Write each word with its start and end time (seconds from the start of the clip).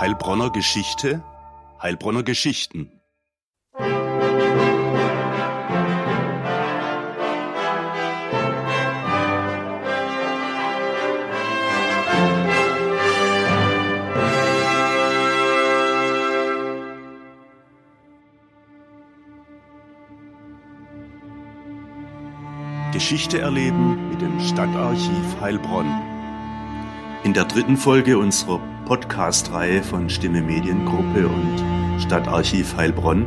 Heilbronner 0.00 0.48
Geschichte, 0.48 1.22
Heilbronner 1.82 2.22
Geschichten. 2.22 2.90
Geschichte 22.94 23.38
erleben 23.38 24.08
mit 24.08 24.22
dem 24.22 24.40
Stadtarchiv 24.40 25.40
Heilbronn. 25.42 25.92
In 27.22 27.34
der 27.34 27.44
dritten 27.44 27.76
Folge 27.76 28.16
unserer 28.16 28.60
Podcast-Reihe 28.90 29.84
von 29.84 30.10
Stimme 30.10 30.42
Mediengruppe 30.42 31.28
und 31.28 32.00
Stadtarchiv 32.02 32.76
Heilbronn 32.76 33.26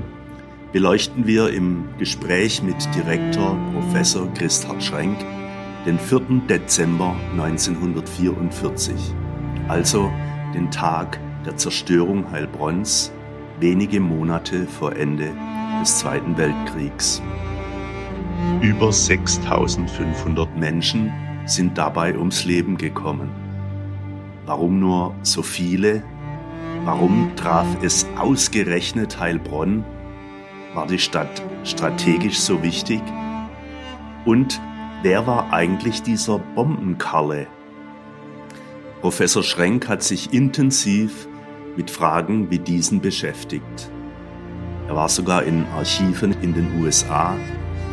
beleuchten 0.73 1.25
wir 1.25 1.53
im 1.53 1.85
Gespräch 1.97 2.61
mit 2.61 2.75
Direktor 2.93 3.57
Professor 3.71 4.27
Christhard 4.33 4.83
Schrenk 4.83 5.17
den 5.85 5.97
4. 5.97 6.19
Dezember 6.49 7.15
1944, 7.31 8.93
also 9.69 10.11
den 10.53 10.69
Tag 10.69 11.17
der 11.45 11.55
Zerstörung 11.55 12.29
Heilbronns, 12.29 13.13
wenige 13.61 14.01
Monate 14.01 14.67
vor 14.67 14.93
Ende 14.93 15.31
des 15.79 15.97
Zweiten 15.97 16.35
Weltkriegs. 16.35 17.21
Über 18.61 18.91
6500 18.91 20.57
Menschen 20.57 21.09
sind 21.45 21.77
dabei 21.77 22.17
ums 22.17 22.43
Leben 22.43 22.77
gekommen. 22.77 23.42
Warum 24.45 24.79
nur 24.79 25.15
so 25.23 25.41
viele? 25.41 26.03
Warum 26.83 27.31
traf 27.37 27.67
es 27.81 28.05
ausgerechnet 28.17 29.19
Heilbronn? 29.19 29.85
War 30.73 30.85
die 30.85 30.99
Stadt 30.99 31.41
strategisch 31.63 32.39
so 32.39 32.61
wichtig? 32.61 33.01
Und 34.25 34.59
wer 35.01 35.25
war 35.27 35.53
eigentlich 35.53 36.01
dieser 36.01 36.39
Bombenkarle? 36.39 37.47
Professor 38.99 39.43
Schrenk 39.43 39.87
hat 39.87 40.03
sich 40.03 40.33
intensiv 40.33 41.27
mit 41.77 41.89
Fragen 41.89 42.49
wie 42.49 42.59
diesen 42.59 42.99
beschäftigt. 42.99 43.91
Er 44.89 44.95
war 44.95 45.07
sogar 45.07 45.43
in 45.43 45.65
Archiven 45.77 46.35
in 46.41 46.53
den 46.53 46.81
USA 46.81 47.37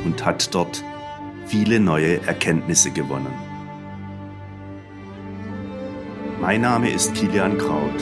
und 0.05 0.25
hat 0.25 0.53
dort 0.53 0.83
viele 1.47 1.79
neue 1.79 2.21
Erkenntnisse 2.27 2.91
gewonnen. 2.91 3.50
Mein 6.41 6.63
Name 6.63 6.91
ist 6.91 7.15
Kilian 7.15 7.59
Kraut. 7.59 7.93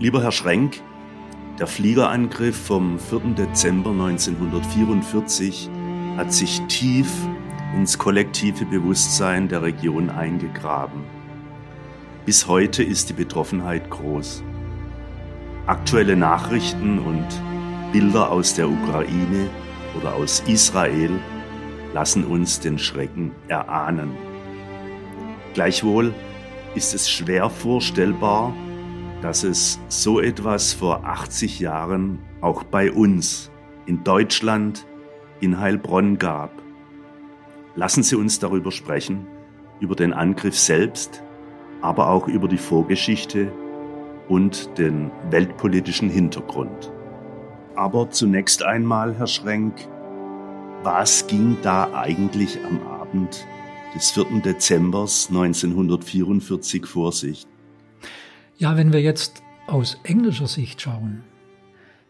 Lieber 0.00 0.22
Herr 0.22 0.32
Schrenk, 0.32 0.80
der 1.58 1.66
Fliegerangriff 1.66 2.56
vom 2.56 2.98
4. 2.98 3.34
Dezember 3.36 3.90
1944 3.90 5.68
hat 6.16 6.32
sich 6.32 6.60
tief 6.68 7.12
ins 7.74 7.98
kollektive 7.98 8.64
Bewusstsein 8.64 9.48
der 9.48 9.62
Region 9.62 10.08
eingegraben. 10.08 11.02
Bis 12.24 12.46
heute 12.46 12.84
ist 12.84 13.08
die 13.08 13.14
Betroffenheit 13.14 13.90
groß. 13.90 14.44
Aktuelle 15.66 16.16
Nachrichten 16.16 16.98
und 17.00 17.26
Bilder 17.92 18.30
aus 18.30 18.54
der 18.54 18.68
Ukraine 18.68 19.50
oder 19.98 20.14
aus 20.14 20.40
Israel 20.46 21.10
lassen 21.92 22.24
uns 22.24 22.60
den 22.60 22.78
Schrecken 22.78 23.32
erahnen. 23.48 24.10
Gleichwohl 25.54 26.14
ist 26.76 26.94
es 26.94 27.10
schwer 27.10 27.50
vorstellbar, 27.50 28.54
dass 29.20 29.42
es 29.42 29.80
so 29.88 30.20
etwas 30.20 30.72
vor 30.72 31.04
80 31.04 31.60
Jahren 31.60 32.18
auch 32.40 32.62
bei 32.62 32.92
uns 32.92 33.50
in 33.86 34.04
Deutschland 34.04 34.86
in 35.40 35.58
Heilbronn 35.58 36.18
gab. 36.18 36.52
Lassen 37.74 38.02
Sie 38.02 38.16
uns 38.16 38.38
darüber 38.38 38.70
sprechen, 38.70 39.26
über 39.80 39.94
den 39.94 40.12
Angriff 40.12 40.58
selbst, 40.58 41.22
aber 41.80 42.10
auch 42.10 42.28
über 42.28 42.48
die 42.48 42.58
Vorgeschichte 42.58 43.52
und 44.28 44.78
den 44.78 45.10
weltpolitischen 45.30 46.10
Hintergrund. 46.10 46.92
Aber 47.74 48.10
zunächst 48.10 48.62
einmal, 48.62 49.14
Herr 49.14 49.28
Schrenk, 49.28 49.74
was 50.82 51.26
ging 51.26 51.56
da 51.62 51.92
eigentlich 51.92 52.58
am 52.64 52.80
Abend 52.86 53.46
des 53.94 54.10
4. 54.10 54.42
Dezember 54.44 55.02
1944 55.02 56.86
vor 56.86 57.12
sich? 57.12 57.46
Ja, 58.58 58.76
wenn 58.76 58.92
wir 58.92 59.00
jetzt 59.00 59.44
aus 59.68 59.98
englischer 60.02 60.48
Sicht 60.48 60.82
schauen, 60.82 61.22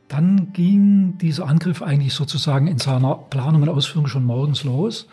dann 0.08 0.54
ging 0.54 1.18
dieser 1.18 1.46
Angriff 1.46 1.82
eigentlich 1.82 2.14
sozusagen 2.14 2.66
in 2.66 2.78
seiner 2.78 3.16
Planung 3.16 3.62
und 3.62 3.68
Ausführung 3.68 4.06
schon 4.06 4.24
morgens 4.24 4.64
los. 4.64 5.08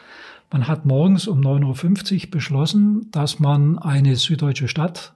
Man 0.49 0.69
hat 0.69 0.85
morgens 0.85 1.27
um 1.27 1.41
9.50 1.41 2.25
Uhr 2.25 2.31
beschlossen, 2.31 3.11
dass 3.11 3.39
man 3.41 3.77
eine 3.77 4.15
süddeutsche 4.15 4.69
Stadt 4.69 5.13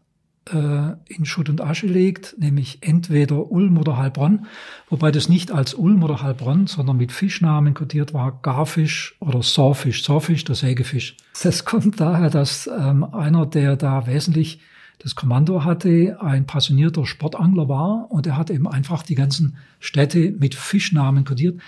äh, 0.52 0.92
in 1.06 1.24
Schutt 1.24 1.48
und 1.48 1.62
Asche 1.62 1.88
legt, 1.88 2.36
nämlich 2.38 2.80
entweder 2.82 3.50
Ulm 3.50 3.78
oder 3.78 3.96
Heilbronn, 3.96 4.46
wobei 4.90 5.12
das 5.12 5.30
nicht 5.30 5.54
als 5.54 5.74
Ulm 5.74 6.04
oder 6.04 6.22
Heilbronn, 6.22 6.68
sondern 6.68 6.98
mit 6.98 7.14
Fischnamen 7.14 7.74
kodiert 7.74 8.14
war, 8.14 8.40
Garfisch 8.42 9.16
oder 9.22 9.42
Sawfisch, 9.42 10.04
Sawfisch, 10.04 10.44
der 10.44 10.56
Sägefisch. 10.56 11.16
Das 11.42 11.64
kommt 11.64 12.02
daher, 12.02 12.30
dass 12.30 12.68
ähm, 12.68 13.06
einer, 13.06 13.46
der 13.46 13.78
da 13.78 14.06
wesentlich 14.06 14.60
das 15.00 15.16
Kommando 15.16 15.64
hatte, 15.64 16.18
ein 16.22 16.46
passionierter 16.46 17.06
Sportangler 17.06 17.70
war 17.70 18.12
und 18.12 18.28
er 18.28 18.38
hat 18.38 18.50
eben 18.50 18.68
einfach 18.68 19.02
die 19.02 19.16
ganzen 19.16 19.56
Städte 19.80 20.32
mit 20.38 20.56
Fischnamen 20.56 21.24
kodiert, 21.24 21.60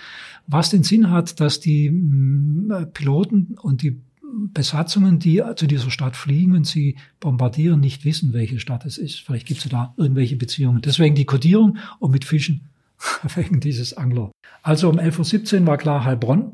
was 0.46 0.70
den 0.70 0.82
Sinn 0.82 1.10
hat, 1.10 1.40
dass 1.40 1.58
die 1.58 1.90
mm, 1.90 2.90
Piloten 2.92 3.56
und 3.60 3.82
die 3.82 4.00
Besatzungen, 4.52 5.18
die 5.18 5.42
zu 5.56 5.66
dieser 5.66 5.90
Stadt 5.90 6.16
fliegen 6.16 6.54
und 6.54 6.66
sie 6.66 6.96
bombardieren, 7.20 7.80
nicht 7.80 8.04
wissen, 8.04 8.32
welche 8.32 8.60
Stadt 8.60 8.84
es 8.86 8.98
ist. 8.98 9.20
Vielleicht 9.20 9.46
gibt 9.46 9.64
es 9.64 9.70
da 9.70 9.94
irgendwelche 9.96 10.36
Beziehungen. 10.36 10.80
Deswegen 10.80 11.14
die 11.14 11.26
Kodierung 11.26 11.78
und 11.98 12.12
mit 12.12 12.24
Fischen 12.24 12.68
wegen 13.34 13.60
dieses 13.60 13.94
Angler. 13.94 14.30
Also 14.62 14.88
um 14.88 14.98
11.17 14.98 15.60
Uhr 15.60 15.66
war 15.66 15.78
klar, 15.78 16.04
Heilbronn 16.04 16.52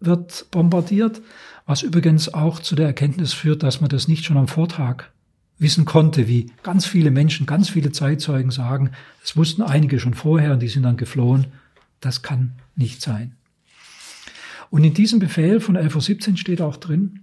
wird 0.00 0.46
bombardiert, 0.50 1.22
was 1.66 1.82
übrigens 1.82 2.32
auch 2.32 2.60
zu 2.60 2.76
der 2.76 2.86
Erkenntnis 2.86 3.32
führt, 3.32 3.62
dass 3.62 3.80
man 3.80 3.90
das 3.90 4.08
nicht 4.08 4.24
schon 4.24 4.36
am 4.36 4.48
Vortag 4.48 5.10
wissen 5.58 5.84
konnte, 5.84 6.28
wie 6.28 6.52
ganz 6.62 6.86
viele 6.86 7.10
Menschen, 7.10 7.46
ganz 7.46 7.68
viele 7.68 7.92
Zeitzeugen 7.92 8.50
sagen, 8.50 8.92
es 9.24 9.36
wussten 9.36 9.62
einige 9.62 9.98
schon 9.98 10.14
vorher 10.14 10.52
und 10.52 10.60
die 10.60 10.68
sind 10.68 10.84
dann 10.84 10.96
geflohen. 10.96 11.48
Das 12.00 12.22
kann 12.22 12.52
nicht 12.76 13.02
sein. 13.02 13.34
Und 14.70 14.84
in 14.84 14.94
diesem 14.94 15.18
Befehl 15.18 15.60
von 15.60 15.76
11.17 15.76 16.30
Uhr 16.30 16.36
steht 16.36 16.60
auch 16.60 16.76
drin, 16.76 17.20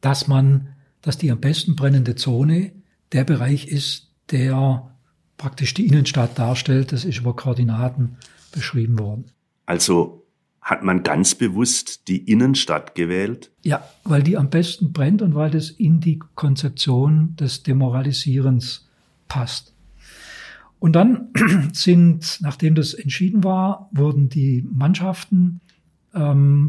dass 0.00 0.28
man, 0.28 0.68
dass 1.02 1.18
die 1.18 1.30
am 1.30 1.40
besten 1.40 1.76
brennende 1.76 2.16
Zone 2.16 2.72
der 3.12 3.24
Bereich 3.24 3.68
ist, 3.68 4.10
der 4.30 4.90
praktisch 5.36 5.72
die 5.74 5.86
Innenstadt 5.86 6.38
darstellt. 6.38 6.92
Das 6.92 7.04
ist 7.04 7.18
über 7.18 7.34
Koordinaten 7.34 8.16
beschrieben 8.52 8.98
worden. 8.98 9.26
Also 9.66 10.26
hat 10.68 10.84
man 10.84 11.02
ganz 11.02 11.34
bewusst 11.34 12.08
die 12.08 12.30
Innenstadt 12.30 12.94
gewählt? 12.94 13.50
Ja, 13.62 13.82
weil 14.04 14.22
die 14.22 14.36
am 14.36 14.50
besten 14.50 14.92
brennt 14.92 15.22
und 15.22 15.34
weil 15.34 15.50
das 15.50 15.70
in 15.70 16.00
die 16.00 16.18
Konzeption 16.34 17.34
des 17.36 17.62
Demoralisierens 17.62 18.86
passt. 19.28 19.72
Und 20.78 20.92
dann 20.92 21.28
sind, 21.72 22.40
nachdem 22.42 22.74
das 22.74 22.92
entschieden 22.92 23.44
war, 23.44 23.88
wurden 23.92 24.28
die 24.28 24.62
Mannschaften 24.70 25.62
ähm, 26.14 26.66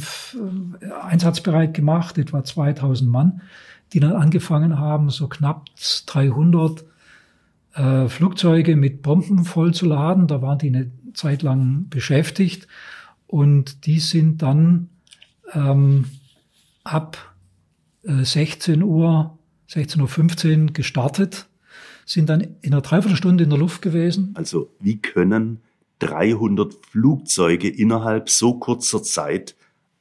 einsatzbereit 1.02 1.74
gemacht, 1.74 2.18
etwa 2.18 2.42
2000 2.42 3.12
Mann, 3.12 3.42
die 3.92 4.00
dann 4.00 4.14
angefangen 4.14 4.80
haben, 4.80 5.10
so 5.10 5.28
knapp 5.28 5.66
300 6.06 6.86
äh, 7.74 8.08
Flugzeuge 8.08 8.78
mit 8.78 9.02
Bomben 9.02 9.44
vollzuladen. 9.44 10.28
Da 10.28 10.42
waren 10.42 10.58
die 10.58 10.68
eine 10.68 10.90
Zeit 11.14 11.42
lang 11.42 11.90
beschäftigt 11.90 12.66
und 13.30 13.86
die 13.86 14.00
sind 14.00 14.42
dann 14.42 14.90
ähm, 15.54 16.06
ab 16.84 17.36
äh, 18.04 18.24
16 18.24 18.82
Uhr, 18.82 19.38
16.15 19.70 20.62
Uhr 20.62 20.74
gestartet, 20.74 21.48
sind 22.06 22.28
dann 22.28 22.42
in 22.62 22.74
einer 22.74 22.82
Dreiviertelstunde 22.82 23.44
in 23.44 23.52
der 23.52 23.60
Luft 23.60 23.84
gewesen. 23.84 24.32
Also 24.34 24.72
wie 24.80 24.98
können 24.98 25.60
300 26.00 26.74
Flugzeuge 26.90 27.70
innerhalb 27.70 28.32
so 28.32 28.56
kurzer 28.56 29.04
Zeit 29.04 29.56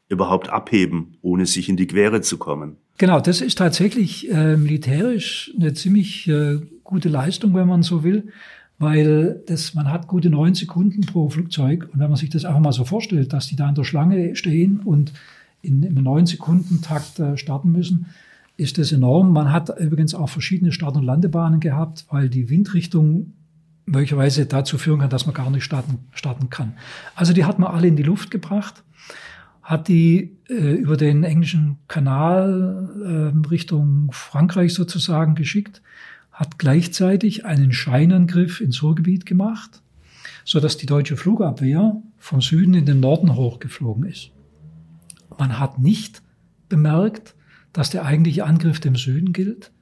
überhaupt 0.08 0.48
abheben, 0.48 1.18
ohne 1.20 1.44
sich 1.44 1.68
in 1.68 1.76
die 1.76 1.86
Quere 1.86 2.22
zu 2.22 2.38
kommen. 2.38 2.78
Genau, 2.96 3.20
das 3.20 3.42
ist 3.42 3.58
tatsächlich 3.58 4.30
äh, 4.30 4.56
militärisch 4.56 5.52
eine 5.54 5.74
ziemlich 5.74 6.26
äh, 6.28 6.60
gute 6.82 7.10
Leistung, 7.10 7.54
wenn 7.54 7.68
man 7.68 7.82
so 7.82 8.02
will, 8.04 8.32
weil 8.78 9.42
das, 9.46 9.74
man 9.74 9.90
hat 9.90 10.06
gute 10.06 10.30
neun 10.30 10.54
Sekunden 10.54 11.00
pro 11.02 11.28
Flugzeug 11.28 11.88
und 11.92 11.98
wenn 11.98 12.08
man 12.08 12.16
sich 12.16 12.30
das 12.30 12.44
einfach 12.44 12.60
mal 12.60 12.72
so 12.72 12.84
vorstellt, 12.84 13.32
dass 13.32 13.48
die 13.48 13.56
da 13.56 13.68
in 13.68 13.74
der 13.74 13.84
Schlange 13.84 14.36
stehen 14.36 14.80
und 14.80 15.12
in, 15.62 15.82
im 15.82 15.94
neun 15.94 16.26
Sekunden 16.26 16.80
Takt 16.80 17.18
äh, 17.18 17.36
starten 17.36 17.72
müssen, 17.72 18.06
ist 18.56 18.78
das 18.78 18.92
enorm. 18.92 19.32
Man 19.32 19.52
hat 19.52 19.70
übrigens 19.80 20.14
auch 20.14 20.28
verschiedene 20.28 20.72
Start- 20.72 20.96
und 20.96 21.04
Landebahnen 21.04 21.60
gehabt, 21.60 22.06
weil 22.10 22.28
die 22.28 22.50
Windrichtung 22.50 23.32
möglicherweise 23.86 24.46
dazu 24.46 24.78
führen 24.78 25.00
kann, 25.00 25.10
dass 25.10 25.26
man 25.26 25.34
gar 25.34 25.50
nicht 25.50 25.64
starten, 25.64 25.98
starten 26.12 26.50
kann. 26.50 26.74
Also 27.14 27.32
die 27.32 27.44
hat 27.44 27.58
man 27.58 27.72
alle 27.72 27.88
in 27.88 27.96
die 27.96 28.02
Luft 28.02 28.30
gebracht, 28.30 28.84
hat 29.62 29.88
die 29.88 30.36
äh, 30.48 30.74
über 30.74 30.96
den 30.96 31.24
englischen 31.24 31.78
Kanal 31.88 33.32
äh, 33.44 33.48
Richtung 33.48 34.10
Frankreich 34.12 34.74
sozusagen 34.74 35.34
geschickt, 35.34 35.82
hat 36.38 36.56
gleichzeitig 36.56 37.46
einen 37.46 37.72
Scheinangriff 37.72 38.60
ins 38.60 38.80
Ruhrgebiet 38.84 39.26
gemacht, 39.26 39.82
so 40.44 40.60
dass 40.60 40.76
die 40.76 40.86
deutsche 40.86 41.16
Flugabwehr 41.16 42.00
vom 42.16 42.40
Süden 42.40 42.74
in 42.74 42.86
den 42.86 43.00
Norden 43.00 43.34
hochgeflogen 43.34 44.04
ist. 44.04 44.30
Man 45.36 45.58
hat 45.58 45.80
nicht 45.80 46.22
bemerkt, 46.68 47.34
dass 47.72 47.90
der 47.90 48.04
eigentliche 48.04 48.44
Angriff 48.44 48.78
dem 48.78 48.94
Süden 48.94 49.32
gilt. 49.32 49.72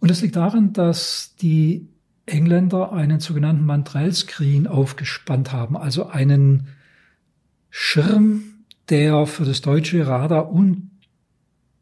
Und 0.00 0.10
es 0.10 0.20
liegt 0.20 0.34
daran, 0.34 0.72
dass 0.72 1.36
die 1.40 1.86
Engländer 2.26 2.92
einen 2.92 3.20
sogenannten 3.20 3.64
Mandrell-Screen 3.66 4.66
aufgespannt 4.66 5.52
haben, 5.52 5.76
also 5.76 6.08
einen 6.08 6.66
Schirm, 7.70 8.64
der 8.88 9.26
für 9.26 9.44
das 9.44 9.60
deutsche 9.60 10.08
Radar 10.08 10.50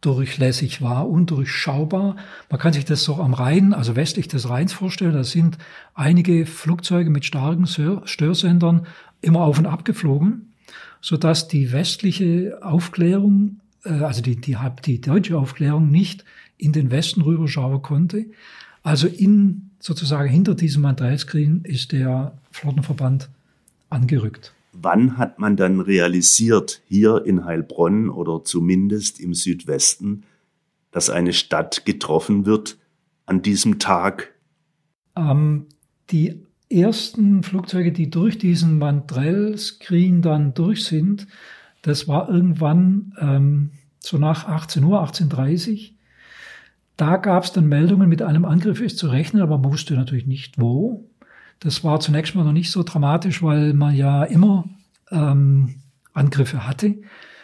undurchlässig 0.04 0.80
war, 0.80 1.08
undurchschaubar. 1.08 2.16
Man 2.50 2.60
kann 2.60 2.72
sich 2.72 2.84
das 2.84 3.02
so 3.02 3.16
am 3.16 3.34
Rhein, 3.34 3.74
also 3.74 3.96
westlich 3.96 4.28
des 4.28 4.48
Rheins 4.48 4.72
vorstellen. 4.72 5.12
Da 5.12 5.24
sind 5.24 5.58
einige 5.94 6.46
Flugzeuge 6.46 7.10
mit 7.10 7.24
starken 7.24 7.66
Störsendern 7.66 8.86
immer 9.20 9.40
auf 9.40 9.58
und 9.58 9.66
ab 9.66 9.84
geflogen, 9.84 10.52
sodass 11.00 11.48
die 11.48 11.72
westliche 11.72 12.58
Aufklärung, 12.62 13.60
äh, 13.84 13.90
also 13.90 14.22
die, 14.22 14.36
die, 14.36 14.56
die 14.84 15.00
deutsche 15.00 15.36
Aufklärung 15.36 15.90
nicht 15.90 16.24
in 16.56 16.72
den 16.72 16.90
Westen 16.90 17.22
rüberschauen 17.22 17.82
konnte. 17.82 18.26
Also 18.84 19.08
in 19.08 19.70
sozusagen 19.80 20.28
hinter 20.28 20.54
diesem 20.54 20.82
Mandrell-Screen 20.82 21.62
ist 21.64 21.92
der 21.92 22.38
Flottenverband 22.52 23.28
angerückt. 23.90 24.52
Wann 24.72 25.16
hat 25.16 25.38
man 25.38 25.56
dann 25.56 25.80
realisiert, 25.80 26.82
hier 26.86 27.24
in 27.24 27.44
Heilbronn 27.44 28.10
oder 28.10 28.44
zumindest 28.44 29.20
im 29.20 29.34
Südwesten, 29.34 30.24
dass 30.90 31.10
eine 31.10 31.32
Stadt 31.32 31.84
getroffen 31.84 32.46
wird 32.46 32.78
an 33.26 33.42
diesem 33.42 33.78
Tag? 33.78 34.34
Ähm, 35.16 35.66
die 36.10 36.42
ersten 36.70 37.42
Flugzeuge, 37.42 37.92
die 37.92 38.10
durch 38.10 38.38
diesen 38.38 38.78
Mandrell-Screen 38.78 40.22
dann 40.22 40.54
durch 40.54 40.84
sind, 40.84 41.26
das 41.82 42.08
war 42.08 42.28
irgendwann 42.28 43.14
ähm, 43.18 43.70
so 44.00 44.18
nach 44.18 44.46
18 44.46 44.84
Uhr, 44.84 45.02
18.30 45.02 45.72
Uhr. 45.72 45.94
Da 46.96 47.16
gab 47.16 47.44
es 47.44 47.52
dann 47.52 47.68
Meldungen, 47.68 48.08
mit 48.08 48.22
einem 48.22 48.44
Angriff 48.44 48.80
ist 48.80 48.98
zu 48.98 49.08
rechnen, 49.08 49.42
aber 49.42 49.58
man 49.58 49.72
wusste 49.72 49.94
natürlich 49.94 50.26
nicht 50.26 50.60
wo. 50.60 51.08
Das 51.60 51.82
war 51.84 52.00
zunächst 52.00 52.34
mal 52.34 52.44
noch 52.44 52.52
nicht 52.52 52.70
so 52.70 52.82
dramatisch, 52.82 53.42
weil 53.42 53.74
man 53.74 53.94
ja 53.94 54.24
immer 54.24 54.64
ähm, 55.10 55.76
Angriffe 56.12 56.66
hatte. 56.66 56.96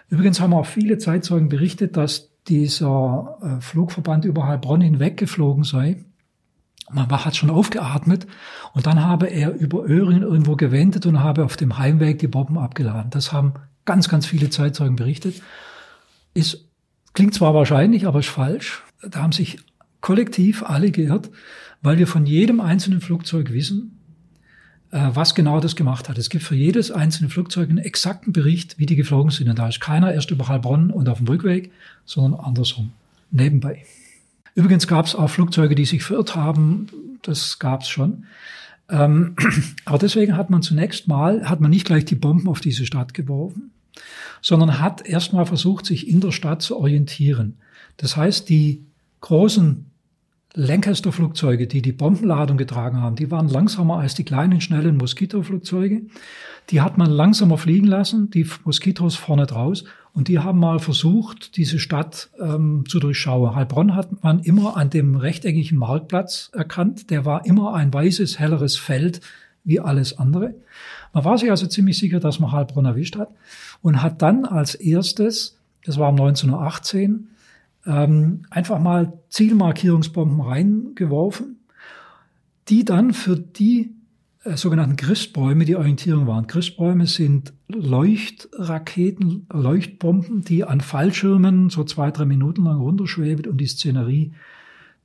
Übrigens 0.09 0.41
haben 0.41 0.55
auch 0.55 0.67
viele 0.67 0.99
Zeitzeugen 0.99 1.49
berichtet, 1.49 1.97
dass 1.97 2.31
dieser 2.47 3.39
äh, 3.43 3.61
Flugverband 3.61 4.25
über 4.25 4.47
Heilbronn 4.47 4.81
hinweggeflogen 4.81 5.65
sei. 5.65 6.05
Man 6.93 7.11
hat 7.11 7.35
schon 7.35 7.51
aufgeatmet 7.51 8.27
und 8.75 8.87
dann 8.87 9.01
habe 9.01 9.27
er 9.27 9.55
über 9.55 9.85
Öhringen 9.89 10.23
irgendwo 10.23 10.55
gewendet 10.55 11.07
und 11.07 11.21
habe 11.21 11.45
auf 11.45 11.57
dem 11.57 11.79
Heimweg 11.79 12.19
die 12.19 12.29
Bomben 12.29 12.59
abgeladen. 12.59 13.11
Das 13.11 13.33
haben 13.33 13.55
ganz, 13.87 14.09
ganz 14.09 14.27
viele 14.27 14.51
Zeitzeugen 14.51 14.97
berichtet. 14.97 15.43
Ist, 16.35 16.69
klingt 17.15 17.33
zwar 17.33 17.55
wahrscheinlich, 17.55 18.07
aber 18.07 18.19
ist 18.19 18.29
falsch 18.29 18.83
da 19.11 19.23
haben 19.23 19.33
sich 19.33 19.59
kollektiv 20.01 20.63
alle 20.63 20.91
geirrt, 20.91 21.31
weil 21.83 21.99
wir 21.99 22.07
von 22.07 22.27
jedem 22.27 22.61
einzelnen 22.61 23.01
Flugzeug 23.01 23.53
wissen, 23.53 24.01
was 24.95 25.35
genau 25.35 25.59
das 25.59 25.75
gemacht 25.75 26.09
hat. 26.09 26.19
Es 26.19 26.31
gibt 26.31 26.45
für 26.45 26.55
jedes 26.55 26.93
einzelne 26.93 27.29
Flugzeug 27.29 27.69
einen 27.69 27.79
exakten 27.79 28.33
Bericht, 28.33 28.79
wie 28.79 28.87
die 28.87 28.95
geflogen 28.95 29.33
sind. 29.33 29.49
Und 29.49 29.59
da 29.59 29.69
ist 29.69 29.81
keiner 29.81 30.13
erst 30.13 30.31
über 30.31 30.47
Heilbronn 30.47 30.91
und 30.91 31.09
auf 31.09 31.19
dem 31.19 31.27
Rückweg, 31.27 31.73
sondern 32.05 32.39
andersrum, 32.39 32.93
nebenbei. 33.33 33.85
Übrigens 34.55 34.87
gab 34.87 35.07
es 35.07 35.17
auch 35.17 35.29
Flugzeuge, 35.29 35.75
die 35.75 35.85
sich 35.85 36.05
verirrt 36.05 36.37
haben. 36.37 36.87
Das 37.23 37.59
gab 37.59 37.83
es 37.83 37.89
schon. 37.89 38.27
Ähm, 38.89 39.35
aber 39.85 39.99
deswegen 39.99 40.37
hat 40.37 40.51
man 40.51 40.63
zunächst 40.63 41.09
mal, 41.09 41.49
hat 41.49 41.61
man 41.61 41.71
nicht 41.71 41.87
gleich 41.87 42.05
die 42.05 42.15
Bomben 42.15 42.49
auf 42.49 42.61
diese 42.61 42.87
Stadt 42.87 43.15
geworfen, 43.15 43.73
sondern 44.43 44.79
hat 44.79 45.05
erstmal 45.05 45.47
versucht, 45.47 45.87
sich 45.87 46.09
in 46.09 46.21
der 46.21 46.31
Stadt 46.31 46.63
zu 46.63 46.77
orientieren. 46.77 47.57
Das 47.97 48.17
heißt, 48.17 48.49
die 48.49 48.85
großen 49.23 49.87
Lancaster-Flugzeuge, 50.57 51.67
die 51.67 51.83
die 51.83 51.93
Bombenladung 51.93 52.57
getragen 52.57 53.01
haben, 53.01 53.17
die 53.17 53.31
waren 53.31 53.49
langsamer 53.49 53.99
als 53.99 54.15
die 54.15 54.25
kleinen, 54.25 54.61
schnellen 54.61 54.97
Moskito-Flugzeuge. 54.97 56.03
Die 56.71 56.81
hat 56.81 56.97
man 56.97 57.11
langsamer 57.11 57.59
fliegen 57.59 57.89
lassen, 57.89 58.31
die 58.31 58.47
Moskitos 58.65 59.17
vorne 59.17 59.47
draus. 59.47 59.85
Und 60.13 60.29
die 60.29 60.39
haben 60.39 60.61
mal 60.61 60.79
versucht, 60.79 61.57
diese 61.57 61.81
Stadt 61.81 62.31
ähm, 62.41 62.85
zu 62.89 63.01
durchschauen. 63.01 63.57
Heilbronn 63.57 63.97
hat 63.97 64.23
man 64.23 64.41
immer 64.41 64.77
an 64.77 64.91
dem 64.91 65.17
rechteckigen 65.17 65.77
Marktplatz 65.77 66.51
erkannt. 66.53 67.11
Der 67.11 67.25
war 67.25 67.45
immer 67.47 67.75
ein 67.75 67.93
weißes, 67.93 68.39
helleres 68.39 68.77
Feld 68.77 69.21
wie 69.65 69.81
alles 69.81 70.19
andere. 70.19 70.55
Man 71.13 71.25
war 71.25 71.37
sich 71.37 71.51
also 71.51 71.67
ziemlich 71.67 71.99
sicher, 71.99 72.21
dass 72.21 72.39
man 72.39 72.53
Heilbronn 72.53 72.85
erwischt 72.85 73.17
hat 73.17 73.31
und 73.83 74.03
hat 74.03 74.23
dann 74.23 74.45
als 74.45 74.77
erstes, 74.77 75.59
das 75.85 75.99
war 75.99 76.11
1918, 76.11 77.29
ähm, 77.87 78.43
einfach 78.51 78.79
mal 78.79 79.13
Zielmarkierungsbomben 79.29 80.41
reingeworfen, 80.41 81.61
die 82.69 82.85
dann 82.85 83.13
für 83.13 83.37
die 83.37 83.95
äh, 84.45 84.57
sogenannten 84.57 84.97
Christbäume 84.97 85.65
die 85.65 85.77
Orientierung 85.77 86.27
waren. 86.27 86.47
Christbäume 86.47 87.07
sind 87.07 87.53
Leuchtraketen, 87.69 89.47
Leuchtbomben, 89.53 90.43
die 90.43 90.65
an 90.65 90.81
Fallschirmen 90.81 91.71
so 91.71 91.85
zwei, 91.85 92.11
drei 92.11 92.25
Minuten 92.27 92.65
lang 92.65 92.79
runterschweben 92.79 93.51
und 93.51 93.59
die 93.59 93.67
Szenerie 93.67 94.33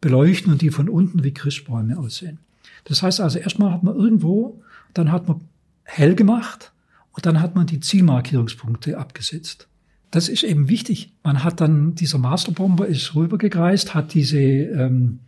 beleuchten 0.01 0.51
und 0.51 0.61
die 0.61 0.71
von 0.71 0.89
unten 0.89 1.23
wie 1.23 1.33
Christbäume 1.33 1.97
aussehen. 1.97 2.39
Das 2.85 3.01
heißt 3.01 3.21
also, 3.21 3.39
erstmal 3.39 3.71
hat 3.71 3.83
man 3.83 3.95
irgendwo, 3.95 4.61
dann 4.93 5.11
hat 5.11 5.27
man 5.27 5.41
hell 5.83 6.15
gemacht 6.15 6.71
und 7.11 7.25
dann 7.25 7.41
hat 7.41 7.55
man 7.55 7.67
die 7.67 7.79
Zielmarkierungspunkte 7.79 8.97
abgesetzt 8.97 9.68
das 10.11 10.29
ist 10.29 10.43
eben 10.43 10.69
wichtig. 10.69 11.11
Man 11.23 11.43
hat 11.43 11.61
dann, 11.61 11.95
dieser 11.95 12.17
Masterbomber 12.17 12.87
ist 12.87 13.15
rübergekreist, 13.15 13.93
hat 13.93 14.13
diese, 14.13 14.39
ähm, 14.39 15.19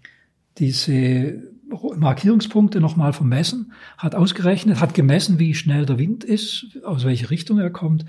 diese 0.58 1.42
Markierungspunkte 1.96 2.82
nochmal 2.82 3.14
vermessen, 3.14 3.74
hat 3.98 4.16
ausgerechnet, 4.16 4.80
hat 4.80 4.94
gemessen, 4.94 5.40
wie 5.40 5.54
schnell 5.54 5.86
der 5.86 6.00
Wind 6.00 6.24
ist, 6.24 6.80
aus 6.84 7.06
welcher 7.06 7.30
Richtung 7.30 7.60
er 7.60 7.70
kommt, 7.70 8.06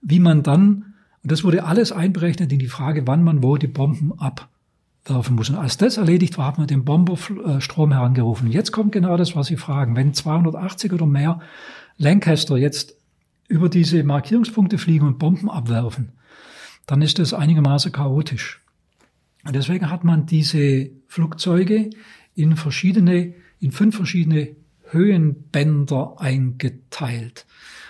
wie 0.00 0.18
man 0.18 0.42
dann, 0.42 0.94
und 1.22 1.32
das 1.32 1.44
wurde 1.44 1.64
alles 1.64 1.92
einberechnet 1.92 2.52
in 2.52 2.58
die 2.58 2.68
Frage, 2.68 3.06
wann 3.06 3.22
man 3.22 3.42
wo 3.42 3.56
die 3.56 3.66
Bomben 3.66 4.12
abwerfen 4.18 5.36
muss. 5.36 5.50
Und 5.50 5.56
als 5.56 5.76
das 5.76 5.96
erledigt 5.96 6.36
war, 6.38 6.48
hat 6.48 6.58
man 6.58 6.66
den 6.66 6.84
Bomberstrom 6.84 7.92
herangerufen. 7.92 8.50
Jetzt 8.50 8.72
kommt 8.72 8.92
genau 8.92 9.16
das, 9.16 9.36
was 9.36 9.46
Sie 9.46 9.56
fragen. 9.56 9.96
Wenn 9.96 10.12
280 10.12 10.92
oder 10.92 11.06
mehr 11.06 11.40
Lancaster 11.96 12.56
jetzt 12.56 12.96
über 13.48 13.68
diese 13.68 14.02
Markierungspunkte 14.04 14.78
fliegen 14.78 15.06
und 15.06 15.18
Bomben 15.18 15.50
abwerfen, 15.50 16.12
dann 16.86 17.02
ist 17.02 17.18
das 17.18 17.34
einigermaßen 17.34 17.92
chaotisch. 17.92 18.62
Und 19.44 19.54
deswegen 19.54 19.90
hat 19.90 20.04
man 20.04 20.26
diese 20.26 20.90
Flugzeuge 21.06 21.90
in 22.34 22.56
verschiedene, 22.56 23.34
in 23.60 23.72
fünf 23.72 23.96
verschiedene 23.96 24.56
Höhenbänder 24.90 26.14
eingeteilt. 26.18 27.46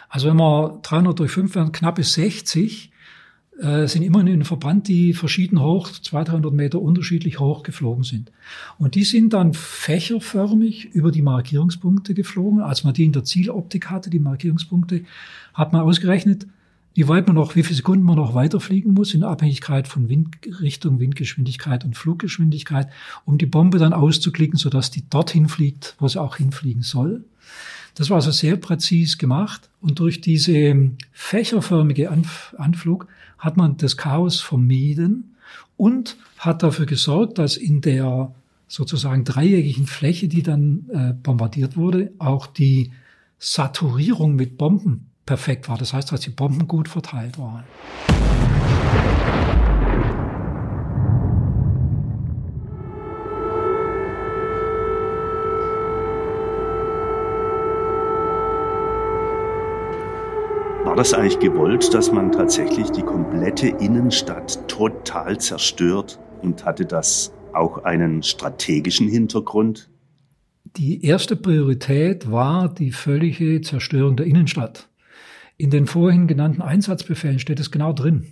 Also 0.08 0.28
wenn 0.28 0.36
man 0.36 0.80
300 0.82 1.18
durch 1.18 1.32
5 1.32 1.54
wären, 1.54 1.72
knappe 1.72 2.02
60, 2.02 2.92
äh, 3.60 3.86
sind 3.86 4.02
immer 4.02 4.20
in 4.20 4.28
einem 4.28 4.44
Verband, 4.44 4.88
die 4.88 5.12
verschieden 5.12 5.62
hoch, 5.62 5.90
200, 5.90 6.32
300 6.32 6.52
Meter 6.52 6.80
unterschiedlich 6.80 7.38
hoch 7.38 7.62
geflogen 7.62 8.04
sind. 8.04 8.32
Und 8.78 8.94
die 8.94 9.04
sind 9.04 9.32
dann 9.32 9.54
fächerförmig 9.54 10.86
über 10.94 11.12
die 11.12 11.22
Markierungspunkte 11.22 12.14
geflogen. 12.14 12.60
Als 12.60 12.84
man 12.84 12.94
die 12.94 13.04
in 13.04 13.12
der 13.12 13.24
Zieloptik 13.24 13.90
hatte, 13.90 14.10
die 14.10 14.18
Markierungspunkte, 14.18 15.04
hat 15.54 15.72
man 15.72 15.82
ausgerechnet, 15.82 16.46
wie 16.94 17.08
weit 17.08 17.26
man 17.26 17.34
noch, 17.34 17.56
wie 17.56 17.64
viele 17.64 17.76
Sekunden 17.76 18.04
man 18.04 18.16
noch 18.16 18.34
weiterfliegen 18.34 18.94
muss 18.94 19.14
in 19.14 19.24
Abhängigkeit 19.24 19.88
von 19.88 20.08
Windrichtung, 20.08 21.00
Windgeschwindigkeit 21.00 21.84
und 21.84 21.96
Fluggeschwindigkeit, 21.96 22.88
um 23.24 23.36
die 23.36 23.46
Bombe 23.46 23.78
dann 23.78 23.92
auszuklicken, 23.92 24.56
sodass 24.56 24.92
die 24.92 25.08
dorthin 25.08 25.48
fliegt, 25.48 25.96
wo 25.98 26.06
sie 26.06 26.20
auch 26.20 26.36
hinfliegen 26.36 26.82
soll. 26.82 27.24
Das 27.96 28.10
war 28.10 28.16
also 28.16 28.30
sehr 28.30 28.56
präzis 28.56 29.18
gemacht 29.18 29.68
und 29.80 29.98
durch 29.98 30.20
diese 30.20 30.90
fächerförmige 31.12 32.10
Anf 32.10 32.54
Anflug 32.58 33.08
hat 33.38 33.56
man 33.56 33.76
das 33.76 33.96
Chaos 33.96 34.40
vermieden 34.40 35.36
und 35.76 36.16
hat 36.38 36.62
dafür 36.62 36.86
gesorgt, 36.86 37.38
dass 37.38 37.56
in 37.56 37.80
der 37.80 38.32
sozusagen 38.68 39.24
dreieckigen 39.24 39.86
Fläche, 39.86 40.28
die 40.28 40.42
dann 40.42 40.86
äh, 40.92 41.12
bombardiert 41.12 41.76
wurde, 41.76 42.12
auch 42.18 42.46
die 42.46 42.92
Saturierung 43.38 44.34
mit 44.34 44.56
Bomben 44.56 45.10
perfekt 45.26 45.68
war. 45.68 45.78
Das 45.78 45.92
heißt, 45.92 46.12
dass 46.12 46.20
die 46.20 46.30
Bomben 46.30 46.66
gut 46.68 46.88
verteilt 46.88 47.38
waren. 47.38 47.64
War 60.84 60.96
das 60.96 61.12
eigentlich 61.12 61.40
gewollt, 61.40 61.92
dass 61.92 62.12
man 62.12 62.30
tatsächlich 62.30 62.88
die 62.90 63.02
komplette 63.02 63.66
Innenstadt 63.66 64.68
total 64.68 65.38
zerstört 65.38 66.20
und 66.42 66.64
hatte 66.64 66.84
das 66.86 67.32
auch 67.52 67.82
einen 67.82 68.22
strategischen 68.22 69.08
Hintergrund? 69.08 69.88
Die 70.76 71.04
erste 71.04 71.34
Priorität 71.34 72.30
war 72.30 72.72
die 72.72 72.92
völlige 72.92 73.60
Zerstörung 73.60 74.16
der 74.16 74.26
Innenstadt. 74.26 74.88
In 75.56 75.70
den 75.70 75.86
vorhin 75.86 76.26
genannten 76.26 76.62
Einsatzbefehlen 76.62 77.38
steht 77.38 77.60
es 77.60 77.70
genau 77.70 77.92
drin. 77.92 78.26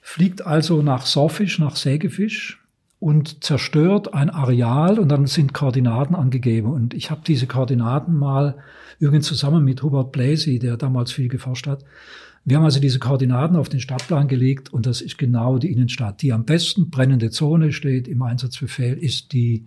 Fliegt 0.00 0.46
also 0.46 0.82
nach 0.82 1.06
Sorfisch, 1.06 1.58
nach 1.58 1.76
Sägefisch 1.76 2.62
und 3.00 3.44
zerstört 3.44 4.14
ein 4.14 4.30
Areal 4.30 4.98
und 4.98 5.08
dann 5.08 5.26
sind 5.26 5.52
Koordinaten 5.52 6.14
angegeben. 6.14 6.72
Und 6.72 6.94
ich 6.94 7.10
habe 7.10 7.22
diese 7.26 7.46
Koordinaten 7.46 8.14
mal 8.14 8.56
übrigens 8.98 9.26
zusammen 9.26 9.64
mit 9.64 9.82
Hubert 9.82 10.12
Blasey, 10.12 10.58
der 10.58 10.76
damals 10.76 11.12
viel 11.12 11.28
geforscht 11.28 11.66
hat. 11.66 11.84
Wir 12.44 12.56
haben 12.56 12.64
also 12.64 12.80
diese 12.80 13.00
Koordinaten 13.00 13.56
auf 13.56 13.68
den 13.68 13.80
Stadtplan 13.80 14.28
gelegt 14.28 14.72
und 14.72 14.86
das 14.86 15.00
ist 15.00 15.18
genau 15.18 15.58
die 15.58 15.72
Innenstadt. 15.72 16.22
Die 16.22 16.32
am 16.32 16.44
besten 16.44 16.90
brennende 16.90 17.30
Zone 17.30 17.72
steht 17.72 18.06
im 18.06 18.22
Einsatzbefehl, 18.22 18.96
ist 18.96 19.32
die 19.32 19.66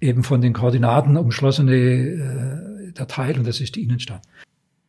eben 0.00 0.22
von 0.22 0.40
den 0.40 0.52
Koordinaten 0.52 1.16
umschlossene 1.16 1.74
äh, 1.74 2.92
der 2.92 3.08
Teil 3.08 3.36
und 3.38 3.46
das 3.46 3.60
ist 3.60 3.74
die 3.74 3.82
Innenstadt. 3.82 4.22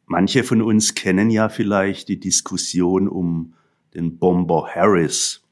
Manche 0.07 0.45
von 0.45 0.61
uns 0.61 0.95
kennen 0.95 1.29
ja 1.29 1.49
vielleicht 1.49 2.07
die 2.07 2.19
Diskussion 2.19 3.09
um 3.09 3.53
den 3.93 4.17
Bomber 4.17 4.69
Harris 4.73 5.43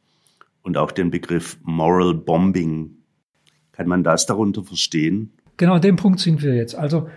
und 0.64 0.78
auch 0.78 0.92
den 0.92 1.12
Begriff 1.12 1.58
Moral 1.62 2.14
Bombing. 2.14 2.92
Kann 3.74 3.88
man 3.90 4.04
das 4.04 4.26
darunter 4.26 4.64
verstehen? 4.64 5.34
Genau, 5.58 5.74
an 5.74 5.82
dem 5.82 5.98
Punkt 5.98 6.22
sind 6.22 6.42
wir 6.42 6.56
jetzt. 6.56 6.74
Also 6.74 7.10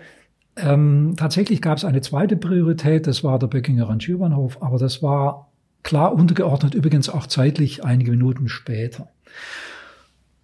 ähm, 0.57 1.13
tatsächlich 1.15 1.61
gab 1.61 1.77
es 1.77 1.85
eine 1.85 2.01
zweite 2.01 2.35
Priorität, 2.35 3.07
das 3.07 3.23
war 3.23 3.39
der 3.39 3.47
Böckinger 3.47 3.87
Rangierbahnhof, 3.87 4.61
aber 4.61 4.77
das 4.77 5.01
war 5.01 5.49
klar 5.83 6.13
untergeordnet, 6.13 6.75
übrigens 6.75 7.07
auch 7.07 7.25
zeitlich 7.25 7.85
einige 7.85 8.11
Minuten 8.11 8.49
später. 8.49 9.09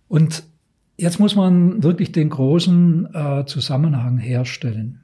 Und 0.07 0.43
jetzt 0.95 1.19
muss 1.19 1.35
man 1.35 1.83
wirklich 1.83 2.13
den 2.13 2.29
großen 2.29 3.13
äh, 3.13 3.45
Zusammenhang 3.45 4.17
herstellen, 4.17 5.01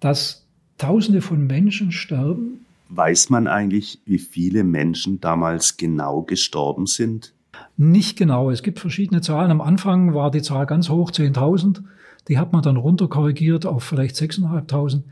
dass 0.00 0.47
Tausende 0.78 1.20
von 1.20 1.46
Menschen 1.46 1.92
sterben. 1.92 2.64
Weiß 2.88 3.28
man 3.30 3.46
eigentlich, 3.46 3.98
wie 4.06 4.18
viele 4.18 4.64
Menschen 4.64 5.20
damals 5.20 5.76
genau 5.76 6.22
gestorben 6.22 6.86
sind? 6.86 7.34
Nicht 7.76 8.16
genau. 8.16 8.50
Es 8.50 8.62
gibt 8.62 8.78
verschiedene 8.78 9.20
Zahlen. 9.20 9.50
Am 9.50 9.60
Anfang 9.60 10.14
war 10.14 10.30
die 10.30 10.42
Zahl 10.42 10.66
ganz 10.66 10.88
hoch, 10.88 11.10
10.000. 11.10 11.82
Die 12.28 12.38
hat 12.38 12.52
man 12.52 12.62
dann 12.62 12.76
runterkorrigiert 12.76 13.66
auf 13.66 13.84
vielleicht 13.84 14.16
6.500. 14.16 15.02